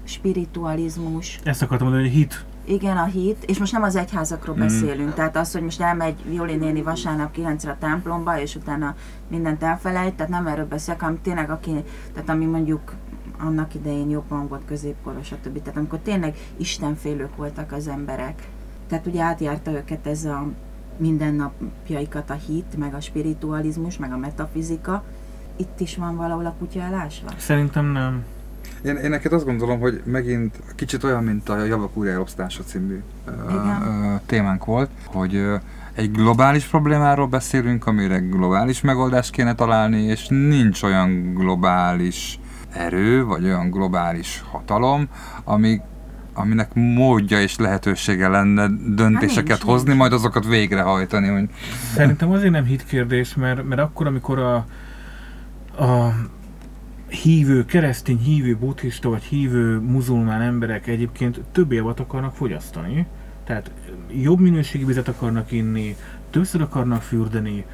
[0.04, 2.44] spiritualizmus, Ezt akartam mondani, hogy hit.
[2.64, 4.58] igen, a hit, és most nem az egyházakról Mm.
[4.58, 8.94] beszélünk, tehát az, hogy most elmegy Joli néni vasárnap 9-re a templomba, és utána
[9.28, 11.70] mindent elfelejt, tehát nem erről beszélek, hanem tényleg aki,
[12.12, 12.92] tehát ami mondjuk
[13.38, 15.62] annak idején jobban volt középkoros, stb.
[15.62, 18.48] Tehát amikor tényleg istenfélők voltak az emberek.
[18.88, 20.46] Tehát ugye átjárta őket ez a
[20.96, 25.04] mindennapjaikat a hit, meg a spiritualizmus, meg a metafizika.
[25.56, 27.28] Itt is van valahol a kutya elásva?
[27.36, 28.24] Szerintem nem.
[28.84, 33.02] Én, én neked azt gondolom, hogy megint kicsit olyan, mint a Javak újraelosztása című
[33.48, 34.20] Igen.
[34.26, 35.44] témánk volt, hogy
[35.94, 42.38] egy globális problémáról beszélünk, amire globális megoldást kéne találni, és nincs olyan globális
[42.76, 45.08] erő, vagy olyan globális hatalom,
[45.44, 45.80] ami,
[46.34, 50.00] aminek módja és lehetősége lenne döntéseket nincs, hozni, nincs.
[50.00, 51.28] majd azokat végrehajtani.
[51.28, 51.48] Hogy
[51.94, 54.54] Szerintem azért nem hitkérdés, mert, mert akkor, amikor a,
[55.84, 56.14] a
[57.08, 63.06] hívő, keresztény hívő, buddhista vagy hívő muzulmán emberek egyébként több javat akarnak fogyasztani,
[63.44, 63.70] tehát
[64.22, 65.96] jobb minőségű vizet akarnak inni,
[66.30, 67.64] többször akarnak fürdeni,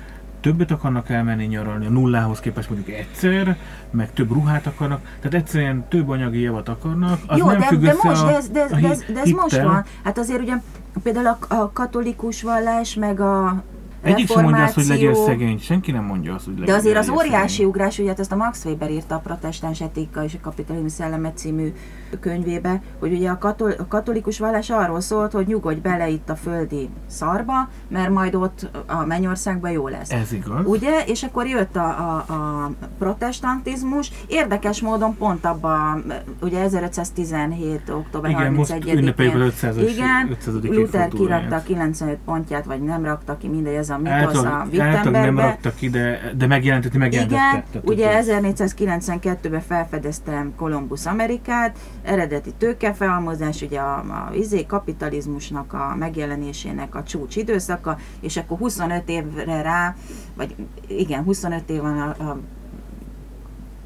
[0.43, 3.57] többet akarnak elmenni nyaralni a nullához képest mondjuk egyszer,
[3.91, 7.81] meg több ruhát akarnak, tehát egyszerűen több anyagi javat akarnak, az Jó, nem de, függ
[7.81, 9.85] de össze most, a, de ez, de, ez- de, ez, de ez most van.
[10.05, 10.55] Hát azért ugye
[11.03, 13.63] például a, a katolikus vallás, meg a
[14.03, 16.97] Egyik sem mondja azt, hogy legyél szegény, senki nem mondja azt, hogy legyél De azért
[16.99, 17.67] az óriási szegény.
[17.67, 21.33] ugrás, ugye hát ezt a Max Weber írta a Protestáns etika és a kapitalizmus szelleme
[21.33, 21.73] című
[22.21, 26.37] könyvébe, hogy ugye a, katol- a katolikus vallás arról szólt, hogy nyugodj bele itt a
[26.37, 30.11] földi szarba, mert majd ott a mennyországban jó lesz.
[30.11, 30.67] Ez igaz.
[30.67, 31.05] Ugye?
[31.07, 36.05] És akkor jött a, a, a protestantizmus, érdekes módon pont abban,
[36.41, 37.91] ugye 1517.
[37.91, 40.55] október Igen, most 31-én ünnepeljük az 500 igen, 500.
[40.63, 44.69] Luther kirakta a 95 pontját, vagy nem rakta ki, mindegy, ez a mitosz a általában
[44.71, 45.43] nem Wittenbergbe.
[45.43, 47.65] raktak ki, de, de megjelenteti, megjelentette.
[47.71, 55.95] Igen, ugye ez- 1492-ben felfedezte Kolumbusz Amerikát, eredeti tőkefelhalmozás, ugye a, a izé, kapitalizmusnak a
[55.99, 59.97] megjelenésének a csúcs időszaka, és akkor 25 évre rá,
[60.37, 60.55] vagy
[60.87, 62.39] igen, 25 év van a, a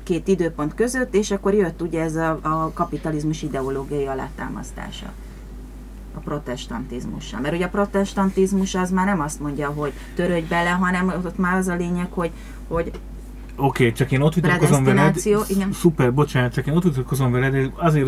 [0.03, 5.13] két időpont között, és akkor jött ugye ez a, a kapitalizmus ideológiai alátámasztása
[6.15, 7.41] a protestantizmussal.
[7.41, 11.57] Mert ugye a protestantizmus az már nem azt mondja, hogy törődj bele, hanem ott már
[11.57, 12.31] az a lényeg, hogy,
[12.69, 12.91] hogy
[13.57, 15.17] Oké, okay, csak én ott vitatkozom veled.
[15.49, 15.73] Igen.
[15.73, 18.07] Szuper, bocsánat, csak én ott vitatkozom veled, azért,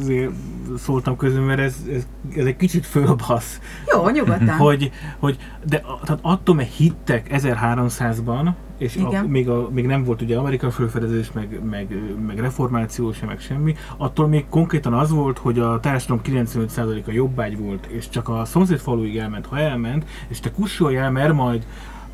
[0.00, 0.30] azért
[0.76, 3.60] szóltam közben, mert ez, ez, ez egy kicsit fölbasz.
[3.94, 4.56] jó, nyugodtan.
[4.62, 10.22] Hogy, hogy, de tehát attól, mert hittek 1300-ban, és a, még, a, még nem volt
[10.22, 15.38] ugye Amerika fölfedezés, meg, meg, meg reformáció sem, meg semmi, attól még konkrétan az volt,
[15.38, 20.40] hogy a társadalom 95%-a jobbágy volt, és csak a szomszéd faluig elment, ha elment, és
[20.40, 21.66] te kussolj el, mert majd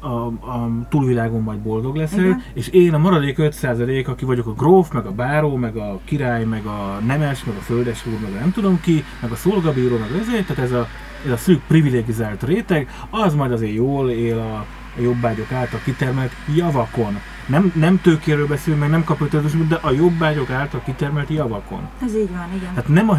[0.09, 2.43] a, a túlvilágon majd boldog leszel, Igen.
[2.53, 6.45] és én a maradék 5% aki vagyok a gróf, meg a báró, meg a király,
[6.45, 9.97] meg a nemes, meg a földes úr, meg a nem tudom ki, meg a szolgabíró,
[9.99, 10.87] meg ezért, tehát ez a,
[11.27, 14.67] ez a szűk privilegizált réteg, az majd azért jól él a,
[14.99, 17.19] a jobbágyok által kitermelt javakon.
[17.47, 21.89] Nem, nem tőkéről beszélünk, meg nem kapitalizmus, de a jobbágyok által kitermelt javakon.
[22.03, 22.75] Ez így van, igen.
[22.75, 23.17] Tehát, nem a,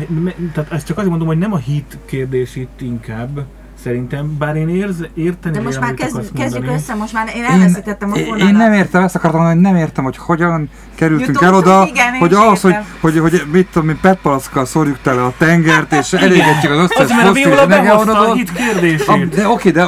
[0.54, 3.46] tehát ezt csak azért mondom, hogy nem a hit kérdés itt inkább,
[3.84, 8.12] szerintem, bár én érz, érteni De most már kezd, kezdjük össze, most már én elveszítettem
[8.12, 8.48] a én, fonalat.
[8.48, 11.88] én nem értem, ezt akartam mondani, hogy nem értem, hogy hogyan kerültünk el Jutottunk, oda,
[11.88, 16.14] igen, hogy az, hogy, hogy, hogy, mit tudom, mi petpalaszkkal szórjuk tele a tengert, és
[16.14, 19.30] elégetjük az Az, összes mert a fosszilis Viola behozta a hit A- kérdését.
[19.36, 19.88] De oké, de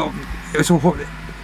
[0.60, 0.74] és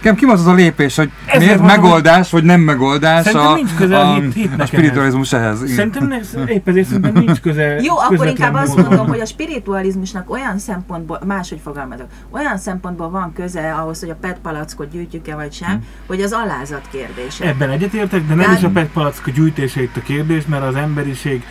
[0.02, 3.54] Nekem ki az a lépés, hogy Ezért miért mondom, megoldás, vagy nem megoldás Szerintem a,
[3.54, 5.70] nincs köze a a, hit- hitnek a spiritualizmus ehhez.
[5.70, 6.16] Szerintem ne,
[6.52, 8.84] épp ezért szerintem nincs köze Jó, akkor inkább azt módon.
[8.84, 14.14] mondom, hogy a spiritualizmusnak olyan szempontból, máshogy fogalmazok, olyan szempontból van köze ahhoz, hogy a
[14.20, 15.76] PET palackot gyűjtjük-e vagy sem, Hm.
[16.06, 17.44] hogy az alázat kérdése.
[17.46, 20.74] Ebben egyetértek, de nem Tehát- is a PET palack gyűjtése itt a kérdés, mert az
[20.74, 21.42] emberiség,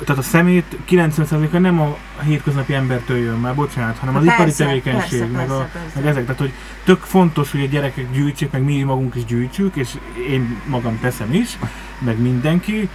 [0.00, 4.52] tehát a szemét 90%-a nem a hétköznapi embertől jön már, bocsánat, hanem az Persze, ipari
[4.52, 5.98] tevékenység, persze, meg, a, persze, persze.
[6.00, 6.22] meg ezek.
[6.22, 6.52] Tehát, hogy
[6.84, 9.90] tök fontos, hogy a gyerekek gyűjtsék, meg mi magunk is gyűjtsük, és
[10.28, 11.58] én magam teszem is,
[11.98, 12.88] meg mindenki,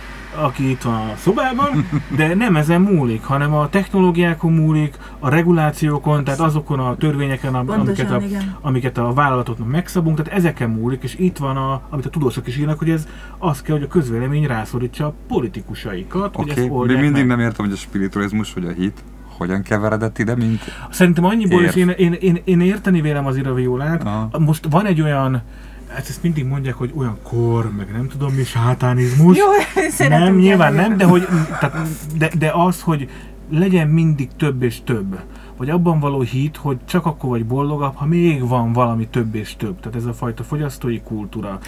[0.44, 6.24] aki itt van a szobában, de nem ezen múlik, hanem a technológiákon múlik, a regulációkon,
[6.24, 8.22] tehát azokon a törvényeken, am- amiket a,
[8.62, 12.58] amiket a vállalatoknak megszabunk, tehát ezeken múlik, és itt van, a, amit a tudósok is
[12.58, 16.70] írnak, hogy ez az kell, hogy a közvélemény rászorítsa a politikusaikat, hogy ezt okay.
[16.70, 17.38] oldják még mindig meg.
[17.38, 19.04] nem értem, hogy a spiritualizmus vagy a hit
[19.38, 20.62] hogyan keveredett ide, mint...
[20.90, 24.40] Szerintem annyiból, és én, én, én, én érteni vélem az iraviolát, Aha.
[24.40, 25.42] most van egy olyan,
[25.90, 29.38] hát ezt mindig mondják, hogy olyan kor, meg nem tudom mi, sátánizmus.
[29.38, 29.46] Jó,
[30.08, 31.28] nem, nyilván nem, de, hogy,
[31.60, 31.88] tehát,
[32.18, 33.10] de, de az, hogy
[33.50, 35.20] legyen mindig több és több.
[35.58, 39.56] Vagy abban való hit, hogy csak akkor vagy boldogabb, ha még van valami több és
[39.56, 39.80] több.
[39.80, 41.60] Tehát ez a fajta fogyasztói kultúra.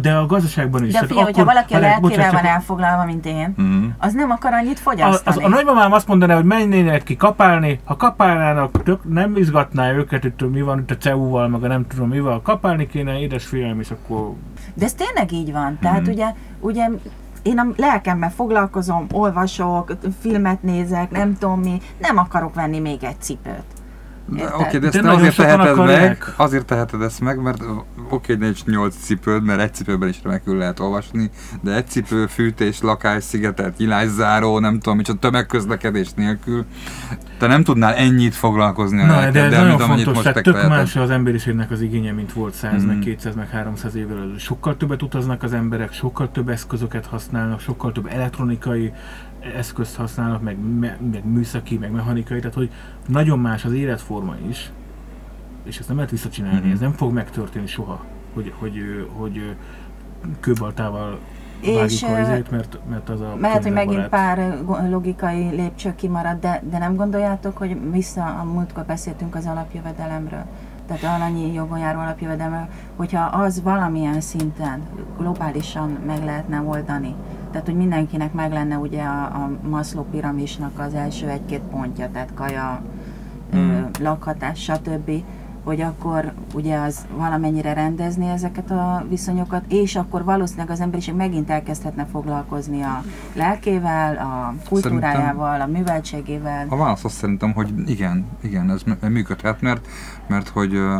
[0.00, 0.92] De a gazdaságban is.
[0.92, 3.86] De figyelj, hogyha valaki a lelkével van elfoglalva, mint én, Mm.
[3.98, 5.44] az nem akar annyit a, az, fogyasztani.
[5.44, 10.50] a nagymamám azt mondaná, hogy mennének ki kapálni, ha kapálnának, tök nem izgatná őket, hogy
[10.50, 14.32] mi van itt a CEU-val, meg a nem tudom mivel, kapálni kéne, édesfiam, és akkor
[14.74, 15.78] De ez tényleg így van.
[15.80, 16.10] Tehát Mhm.
[16.10, 16.26] ugye,
[16.60, 16.88] ugye
[17.42, 23.20] én a lelkemmel foglalkozom, olvasok, filmet nézek, nem tudom mi, nem akarok venni még egy
[23.20, 23.64] cipőt.
[24.26, 24.54] De?
[24.58, 27.62] Oké, de ezt De azért teheted meg, azért teheted ezt meg, mert
[28.10, 32.26] oké, hogy nincs nyolc cipőd, mert egy cipőben is remekül lehet olvasni, de egy cipő,
[32.26, 36.64] fűtés, lakás, szigetelt, nyilászáró, nem tudom, micsoda tömegközlekedés nélkül,
[37.38, 40.34] te nem tudnál ennyit foglalkozni a Na, de lelkeddel, ez mint nagyon amennyit fontos, most
[40.34, 43.04] tehát te tök más az emberiségnek az igénye, mint volt 100, meg Mhm.
[43.04, 44.38] 200, meg 300 évvel ezelőtt.
[44.38, 48.92] Sokkal többet utaznak az emberek, sokkal több eszközöket használnak, sokkal több elektronikai
[49.56, 52.70] eszközt használnak, meg, me, meg műszaki, meg mechanikai, tehát hogy
[53.08, 54.70] nagyon más az életforma is,
[55.64, 56.70] és ezt nem lehet visszacsinálni, Mhm.
[56.72, 58.72] ez nem fog megtörténni soha, hogy, hogy,
[59.18, 59.56] hogy, hogy
[60.40, 61.18] kőbaltával
[61.60, 64.64] És, vágjuk a ö, izét, mert, mert az a Lehet, hogy megint környezetbarát.
[64.64, 70.44] pár logikai lépcső kimarad, de, de nem gondoljátok, hogy vissza a múltkor beszéltünk az alapjövedelemről,
[70.86, 74.82] tehát alanyi jogon járó alapjövedelemről, hogyha az valamilyen szinten
[75.18, 77.14] globálisan meg lehetne oldani,
[77.52, 82.30] tehát hogy mindenkinek meg lenne ugye a, a Maslow piramisnak az első egy-két pontja, tehát
[82.34, 82.82] kaja,
[83.52, 83.88] ö, Hmm.
[84.00, 85.10] lakhatás, stb.,
[85.64, 91.50] hogy akkor ugye az valamennyire rendezni ezeket a viszonyokat, és akkor valószínűleg az emberiség megint
[91.50, 96.66] elkezdhetne foglalkozni a lelkével, a kultúrájával, a műveltségével.
[96.68, 99.86] A válasz azt szerintem, hogy igen, igen, ez mű- működhet, mert,
[100.26, 100.96] mert hogy ö,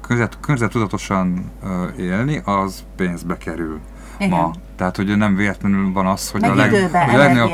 [0.00, 3.80] közvet, közvetudatosan ö, élni, az pénzbe kerül.
[4.18, 4.30] Igen.
[4.30, 4.50] ma.
[4.76, 7.50] Tehát, hogy nem véletlenül van az, hogy Meg a, leg, hogy a legnagyobb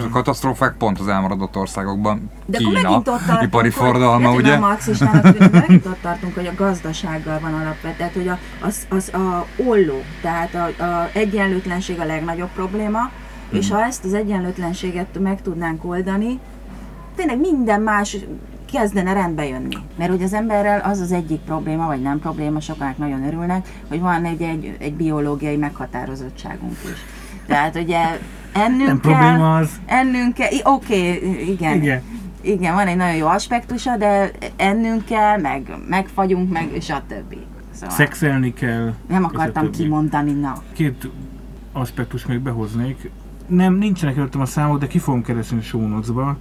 [0.00, 0.10] van.
[0.10, 2.30] katasztrófák pont az elmaradott országokban.
[2.46, 4.50] De akkor Kína, megint ott tartunk, ipari lehet, hogy ugye?
[4.50, 9.08] nem marxistának megint ott tartunk, hogy a gazdasággal van alapvető, tehát hogy a, az, az
[9.14, 13.10] a olló, tehát a, a egyenlőtlenség a legnagyobb probléma,
[13.50, 13.76] és Mhm.
[13.76, 16.38] ha ezt az egyenlőtlenséget meg tudnánk oldani,
[17.16, 18.16] tényleg minden más
[18.72, 19.76] kezdene rendbe jönni.
[19.96, 24.00] Mert hogy az emberrel az az egyik probléma, vagy nem probléma, sokan nagyon örülnek, hogy
[24.00, 26.98] van egy, egy, egy biológiai meghatározottságunk is.
[27.46, 27.98] Tehát ugye
[28.52, 29.80] ennünk Nem kell, probléma az.
[29.86, 31.14] ennünk kell, oké,
[31.50, 32.02] igen, Igen.
[32.40, 36.68] igen, van egy nagyon jó aspektusa, de ennünk kell, meg megfagyunk, meg
[37.08, 37.38] többi.
[37.72, 38.94] Szóval Szexelni kell.
[39.08, 40.62] nem akartam kimondani, na.
[40.72, 41.08] Két
[41.72, 43.10] aspektus még behoznék.
[43.50, 46.36] Nem, nincsenek előttem a számok, de ki fogom keresni a show notes-ba,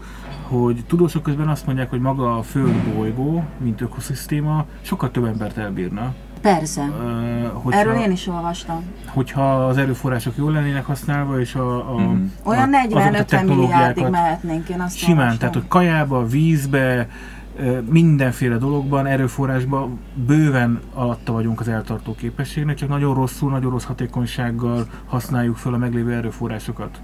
[0.47, 5.57] hogy tudósok közben azt mondják, hogy maga a Föld bolygó, mint ökoszisztéma, sokkal több embert
[5.57, 6.13] elbírna.
[6.41, 6.89] Persze.
[7.01, 8.83] Ö, hogyha, Erről én is olvastam.
[9.05, 12.21] hogyha az erőforrások jól lennének használva, és a, a, Mhm.
[12.43, 15.39] Olyan a- azokat 40-50 milliárdig mehetnénk, én azt Simán, olvastam.
[15.39, 17.01] tehát hogy kajába, vízbe, ö,
[17.89, 24.87] mindenféle dologban, erőforrásban bőven alatta vagyunk az eltartó képességnek, csak nagyon rosszul, nagyon rossz hatékonysággal
[25.05, 27.01] használjuk fel a meglévő erőforrásokat.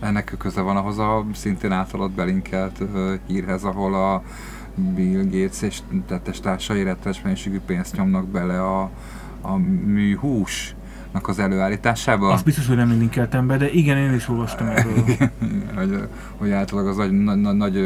[0.00, 2.82] Ennek köze van ahhoz a szintén általad belinkelt
[3.26, 4.22] hírhez, ahol a
[4.74, 8.90] Bill Gates és tettes társai rettenes mennyiségű pénzt nyomnak bele a,
[9.40, 10.74] a műhús
[11.22, 12.32] az előállításába?
[12.32, 14.92] Azt biztos, hogy nem linkeltem be, de igen, én is olvastam erről.
[15.74, 17.76] hogy, hogy általában az nagy, nagy, nagy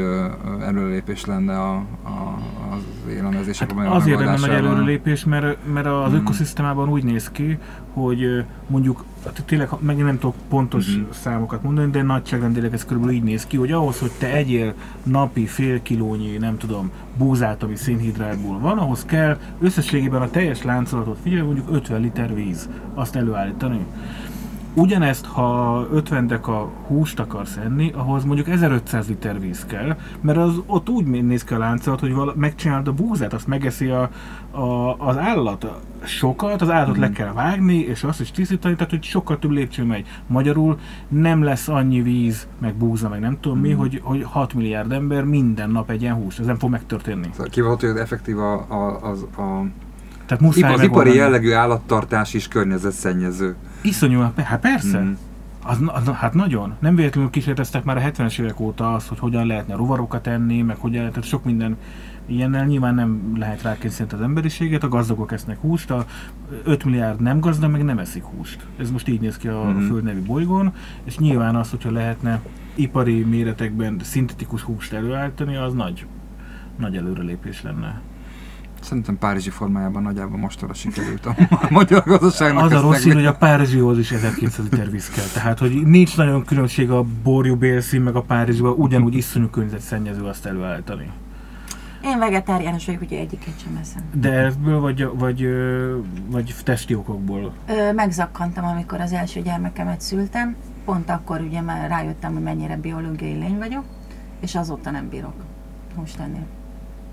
[0.61, 2.39] előrelépés lenne a, a,
[2.73, 6.21] az élelmezések hát Azért lenne nagy előrelépés, mert, mert az hmm.
[6.21, 7.59] ökoszisztémában úgy néz ki,
[7.99, 11.13] hogy mondjuk hát tényleg megint nem tudok pontos uh-huh.
[11.13, 15.47] számokat mondani, de nagyságrendileg ez körülbelül így néz ki, hogy ahhoz, hogy te egyél napi
[15.47, 21.43] fél kilónyi, nem tudom, búzát, ami szénhidrátból van, ahhoz kell összességében a teljes láncolatot figyelj,
[21.43, 23.87] mondjuk 50 liter víz azt előállítani.
[24.75, 30.63] Ugyanezt, ha 50 deka húst akarsz enni, ahhoz mondjuk 1500 liter víz kell, mert az
[30.67, 34.11] ott úgy néz ki a láncolat, hogy vala, megcsinálod a búzát, azt megeszi a,
[34.51, 35.67] a, az állat
[36.05, 37.01] sokat, az állatot mm.
[37.01, 40.07] le kell vágni, és azt is tisztítani, tehát hogy sokkal több lépcső megy.
[40.27, 43.61] Magyarul nem lesz annyi víz, meg búza, meg nem tudom mm.
[43.61, 46.39] mi, hogy, hogy 6 milliárd ember minden nap egyen húst.
[46.39, 47.29] Ez nem fog megtörténni.
[47.33, 49.63] Szóval kivolt, hogy effektív a, a, az, a
[50.29, 53.57] tehát muszáj az ipari jellegű állattartás is környezetszennyező.
[53.83, 55.01] Iszonyú, hát persze.
[55.01, 55.13] Mm.
[55.63, 56.75] Az, az, hát nagyon.
[56.79, 60.77] Nem véletlenül kísérleteztek már a 70-es évek óta azt, hogy hogyan lehetne rovarokat enni, meg
[60.77, 61.77] hogyan lehet, sok minden
[62.27, 66.07] ilyennel nyilván nem lehet rákészíteni az emberiséget, a gazdagok esznek húst, a
[66.65, 68.67] 5 milliárd nem gazdag, meg nem eszik húst.
[68.79, 69.87] Ez most így néz ki a mm-hmm.
[69.87, 70.73] Föld nevű bolygón,
[71.05, 72.41] és nyilván az, hogyha lehetne
[72.75, 76.07] ipari méretekben szintetikus húst előállítani, az nagy,
[76.77, 78.01] nagy előrelépés lenne.
[78.81, 81.35] Szerintem Párizsi formájában nagyjából mostanra sikerült a
[81.71, 82.65] magyar gazdaságnak.
[82.65, 85.25] Az a rossz hír, hogy a Párizsihoz is 1200 liter víz kell.
[85.35, 90.47] Tehát, hogy nincs nagyon különbség a borjú bélszín meg a Párizsiban, ugyanúgy iszonyú környezetszennyező azt
[90.47, 91.11] előállítani.
[92.05, 94.03] Én vegetáriánus vagyok, úgyhogy egyiket sem eszem.
[94.13, 95.49] De ebből vagy, vagy,
[96.27, 97.53] vagy testi okokból?
[97.69, 100.57] Ö, megzakkantam, amikor az első gyermekemet szültem.
[100.85, 103.85] Pont akkor ugye már rájöttem, hogy mennyire biológiai lény vagyok,
[104.41, 105.35] és azóta nem bírok
[105.97, 106.47] húst enni.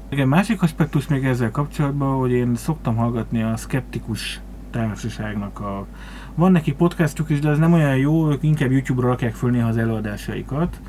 [0.10, 5.86] Igen, másik aspektus még ezzel kapcsolatban, hogy én szoktam hallgatni a skeptikus társaságnak a...
[6.36, 9.68] Van neki podcastjuk is, de ez nem olyan jó, ők inkább YouTube-ra rakják föl néha
[9.68, 10.80] az előadásaikat.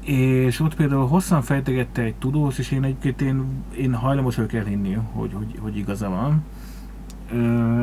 [0.00, 3.44] És ott például hosszan fejtegette egy tudós, és én egyébként én,
[3.76, 6.44] én hajlamos vagyok elhinni, hogy, hogy, hogy igaza van,
[7.32, 7.82] ö,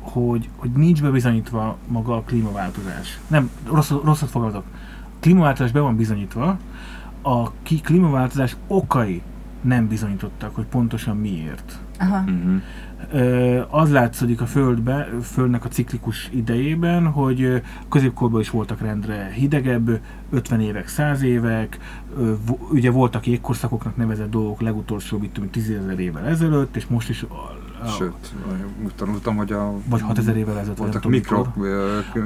[0.00, 3.20] hogy, hogy nincs bebizonyítva maga a klímaváltozás.
[3.26, 4.64] Nem, rossz, rosszat fogalmazok.
[5.04, 6.58] A klímaváltozás be van bizonyítva,
[7.22, 7.50] a
[7.82, 9.22] klímaváltozás okai
[9.60, 11.78] nem bizonyítottak, hogy pontosan miért.
[11.98, 12.18] Aha.
[12.18, 12.62] Uh-huh.
[13.70, 20.00] Az látszik a Földbe, Földnek a ciklikus idejében, hogy középkorban is voltak rendre hidegebb,
[20.30, 21.78] 50 évek, 100 évek,
[22.70, 27.26] ugye voltak jégkorszakoknak nevezett dolgok legutolsó, mit tudom, 10 ezer évvel ezelőtt, és most is
[27.88, 28.34] Sőt,
[28.84, 29.72] úgy tanultam, hogy a...
[29.88, 30.78] Vagy 6000 évvel ezelőtt.
[30.78, 31.46] Voltak mikro,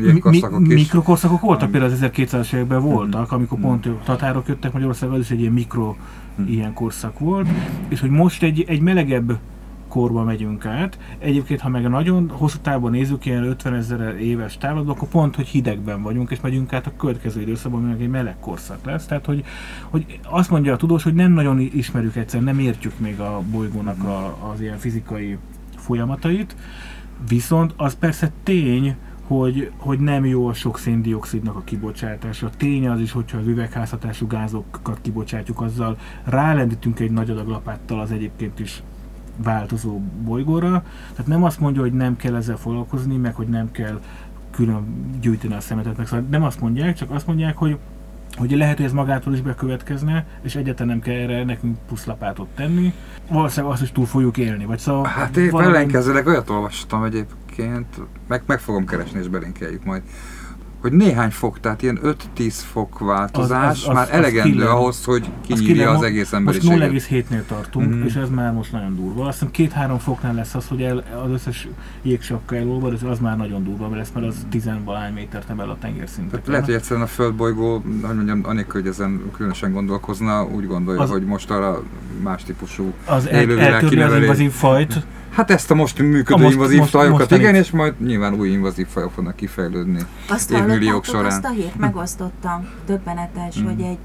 [0.00, 0.80] jégkorszakok mi, mi, is.
[0.80, 5.40] Mikrokorszakok voltak, például az 1200-es években voltak, amikor pont tatárok jöttek Magyarországra, az is egy
[5.40, 5.96] ilyen mikro
[6.36, 6.48] hmm.
[6.48, 7.48] ilyen korszak volt,
[7.88, 9.38] és hogy most egy, egy melegebb
[9.96, 10.98] korba megyünk át.
[11.18, 15.36] Egyébként, ha meg a nagyon hosszú távon nézzük, ilyen 50 ezer éves távlatban, akkor pont,
[15.36, 19.06] hogy hidegben vagyunk, és megyünk át a következő időszakban, meg egy meleg korszak lesz.
[19.06, 19.44] Tehát, hogy,
[19.90, 24.04] hogy azt mondja a tudós, hogy nem nagyon ismerjük egyszer, nem értjük még a bolygónak
[24.04, 25.38] a, az ilyen fizikai
[25.76, 26.56] folyamatait,
[27.28, 32.50] viszont az persze tény, hogy, hogy nem jó a sok széndiokszidnak a kibocsátása.
[32.56, 38.10] Tény az is, hogyha az üvegházhatású gázokat kibocsátjuk, azzal rálendítünk egy nagy adag lapáttal az
[38.10, 38.82] egyébként is
[39.36, 40.84] változó bolygóra.
[41.10, 44.00] Tehát nem azt mondja, hogy nem kell ezzel foglalkozni, meg hogy nem kell
[44.50, 47.78] külön gyűjteni a szemetet, meg szóval nem azt mondják, csak azt mondják, hogy
[48.36, 52.92] hogy lehet, hogy ez magától is bekövetkezne, és egyáltalán nem kell erre nekünk puszlapátot tenni.
[53.28, 54.64] Valószínűleg azt is túl fogjuk élni.
[54.64, 55.74] Vagy szóval hát én valami...
[55.74, 57.86] ellenkezőleg olyat olvastam egyébként,
[58.28, 60.02] meg, meg fogom keresni és belinkeljük majd,
[60.80, 61.98] hogy néhány fok, tehát ilyen
[62.36, 66.32] 5-10 fok változás az, az, az, már elegendő az ahhoz, hogy kinyírja az, az egész
[66.32, 66.92] emberiséget.
[66.92, 68.04] Most 0,7-nél tartunk, mm-hmm.
[68.04, 69.26] és ez már most nagyon durva.
[69.26, 71.68] Azt hiszem 2-3 foknál lesz az, hogy el, az összes
[72.02, 76.30] jégsapka elolvad, az már nagyon durva lesz, mert az 10 valány métert emel a tengerszintet.
[76.30, 81.00] Tehát lehet, hogy egyszerűen a földbolygó, hogy mondjam, anélkül, hogy ezen különösen gondolkozna, úgy gondolja,
[81.00, 81.82] az, hogy most arra
[82.22, 85.06] más típusú az élővilág el, az invazív fajt,
[85.36, 88.48] Hát ezt a most működő most, invazív most, fajokat, most igen, és majd nyilván új
[88.48, 91.24] invazív fajok fognak kifejlődni azt évmilliók során.
[91.24, 93.64] Azt a hírt megosztottam, döbbenetes, mm.
[93.64, 93.98] hogy egy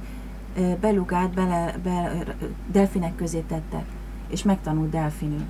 [0.77, 2.13] belugát bele, be,
[2.71, 3.83] delfinek közé tettek,
[4.29, 5.41] és megtanult delfinül.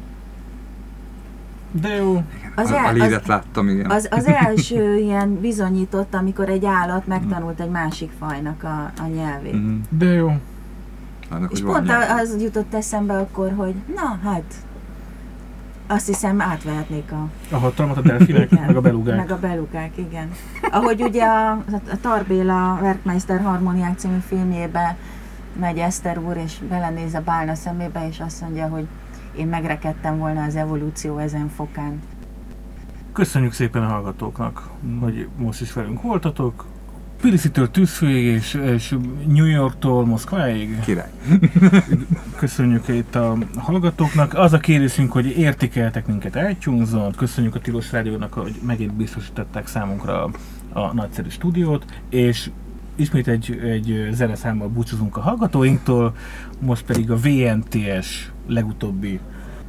[1.71, 2.23] De jó.
[2.55, 3.89] Az, el, az, láttam, igen.
[3.89, 9.55] Az, az első ilyen bizonyított, amikor egy állat megtanult egy másik fajnak a, a nyelvét.
[9.55, 9.79] Mm.
[9.89, 10.31] De jó.
[11.29, 14.43] Annak, és pont az jutott eszembe akkor, hogy na hát,
[15.91, 17.27] azt hiszem átvehetnék a...
[17.55, 19.17] A hatalmat a delfinek, igen, meg a belugák.
[19.17, 20.31] Meg a belugák, igen.
[20.71, 21.51] Ahogy ugye a,
[21.91, 24.97] a Tarbéla Werkmeister Harmoniák című filmjébe
[25.59, 28.87] megy Eszter úr, és belenéz a bálna szemébe, és azt mondja, hogy
[29.35, 31.99] én megrekedtem volna az evolúció ezen fokán.
[33.13, 34.69] Köszönjük szépen a hallgatóknak,
[34.99, 36.65] hogy most is velünk voltatok.
[37.21, 38.95] Pilicitől tűzfőig és, és
[39.27, 40.79] New Yorktól Moszkváig.
[40.79, 41.09] Király.
[42.35, 44.33] Köszönjük itt a hallgatóknak.
[44.33, 50.23] Az a kérésünk, hogy értékeltek minket itunes Köszönjük a Tilos Rádiónak, hogy megint biztosították számunkra
[50.23, 50.31] a,
[50.79, 52.49] a nagyszerű stúdiót, és
[52.95, 56.15] ismét egy, egy zeneszámmal búcsúzunk a hallgatóinktól,
[56.59, 59.19] most pedig a VNTS legutóbbi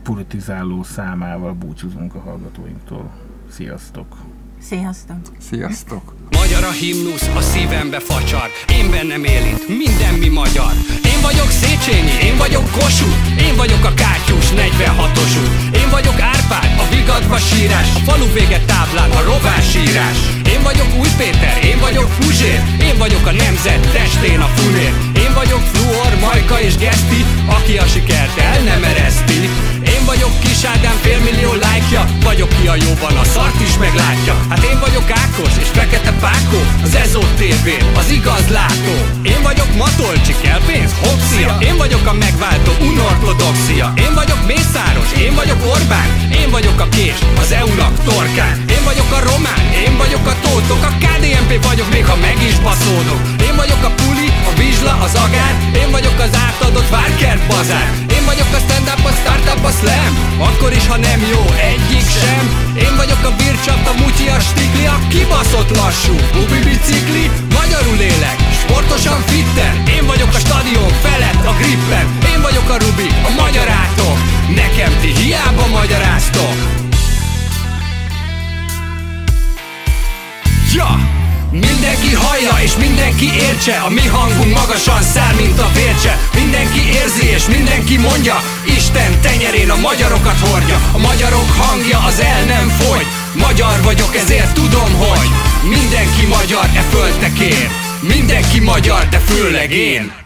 [0.03, 3.11] politizáló számával búcsúzunk a hallgatóinktól.
[3.49, 4.17] Sziasztok!
[4.59, 5.19] Sziasztok!
[5.39, 6.15] Sziasztok!
[6.43, 8.51] Magyar a himnusz, a szívembe facsar.
[8.79, 10.73] Én bennem élint, minden mi magyar.
[11.05, 15.77] Én vagyok Széchenyi, én vagyok Kossuth Én vagyok a kátyus 46-os út.
[15.77, 20.19] Én vagyok Árpád, a vigadva sírás A falu vége táblán, a rovás sírás
[20.53, 22.61] Én vagyok Új Péter, én vagyok Puzsér.
[22.89, 24.93] Én vagyok a nemzet testén a funér.
[25.25, 29.41] Én vagyok Fluor, Majka és Geszti Aki a sikert el nem ereszti.
[29.95, 32.05] Én vagyok Kis Ádám, félmillió lájkja.
[32.25, 34.35] Vagyok ki a jóban, a szart is meglátja.
[34.49, 37.69] Hát én vagyok Ákos és Fekete Pákó Az Ezó tv
[38.01, 43.93] az igaz látó Én vagyok Matolcsi, kell pénz, hoppszia Én vagyok a megváltó, unortodoxia.
[43.97, 46.09] Én vagyok Mészáros, én vagyok Orbán.
[46.41, 48.55] Én vagyok a kés, az EU-nak torkán.
[48.77, 50.83] Én vagyok a román, én vagyok a tótok.
[50.91, 53.23] A KDNP vagyok, még ha meg is baszódok.
[53.49, 55.55] Én vagyok a puli, a vizsla, az agár.
[55.83, 60.13] Én vagyok az átadott várkert bazár Én vagyok a stand-up, a startup, a slam.
[60.49, 61.43] Akkor is, ha nem jó,
[61.73, 62.45] egyik sem.
[62.87, 68.39] Én vagyok a bircsap, a mutyi, a stikli A kibaszott lassú, ubi bicikli Magyarul élek,
[68.61, 69.75] sportosan fitten.
[69.97, 72.07] Én vagyok a stadion felett, a grippen.
[72.33, 74.19] Én vagyok a Rubi, a magyarátok.
[74.61, 76.57] Nekem ti hiába magyaráztok.
[80.75, 81.22] Ja!
[81.53, 86.19] Mindenki hallja és mindenki értse A mi hangunk magasan száll, mint a vércse.
[86.35, 90.79] Mindenki érzi és mindenki mondja Isten tenyerén a magyarokat hordja.
[90.93, 95.31] A magyarok hangja az el nem fogy Magyar vagyok, ezért tudom, hogy
[95.63, 97.69] Mindenki magyar e földtekén
[98.01, 100.22] Mindenki magyar, de főleg én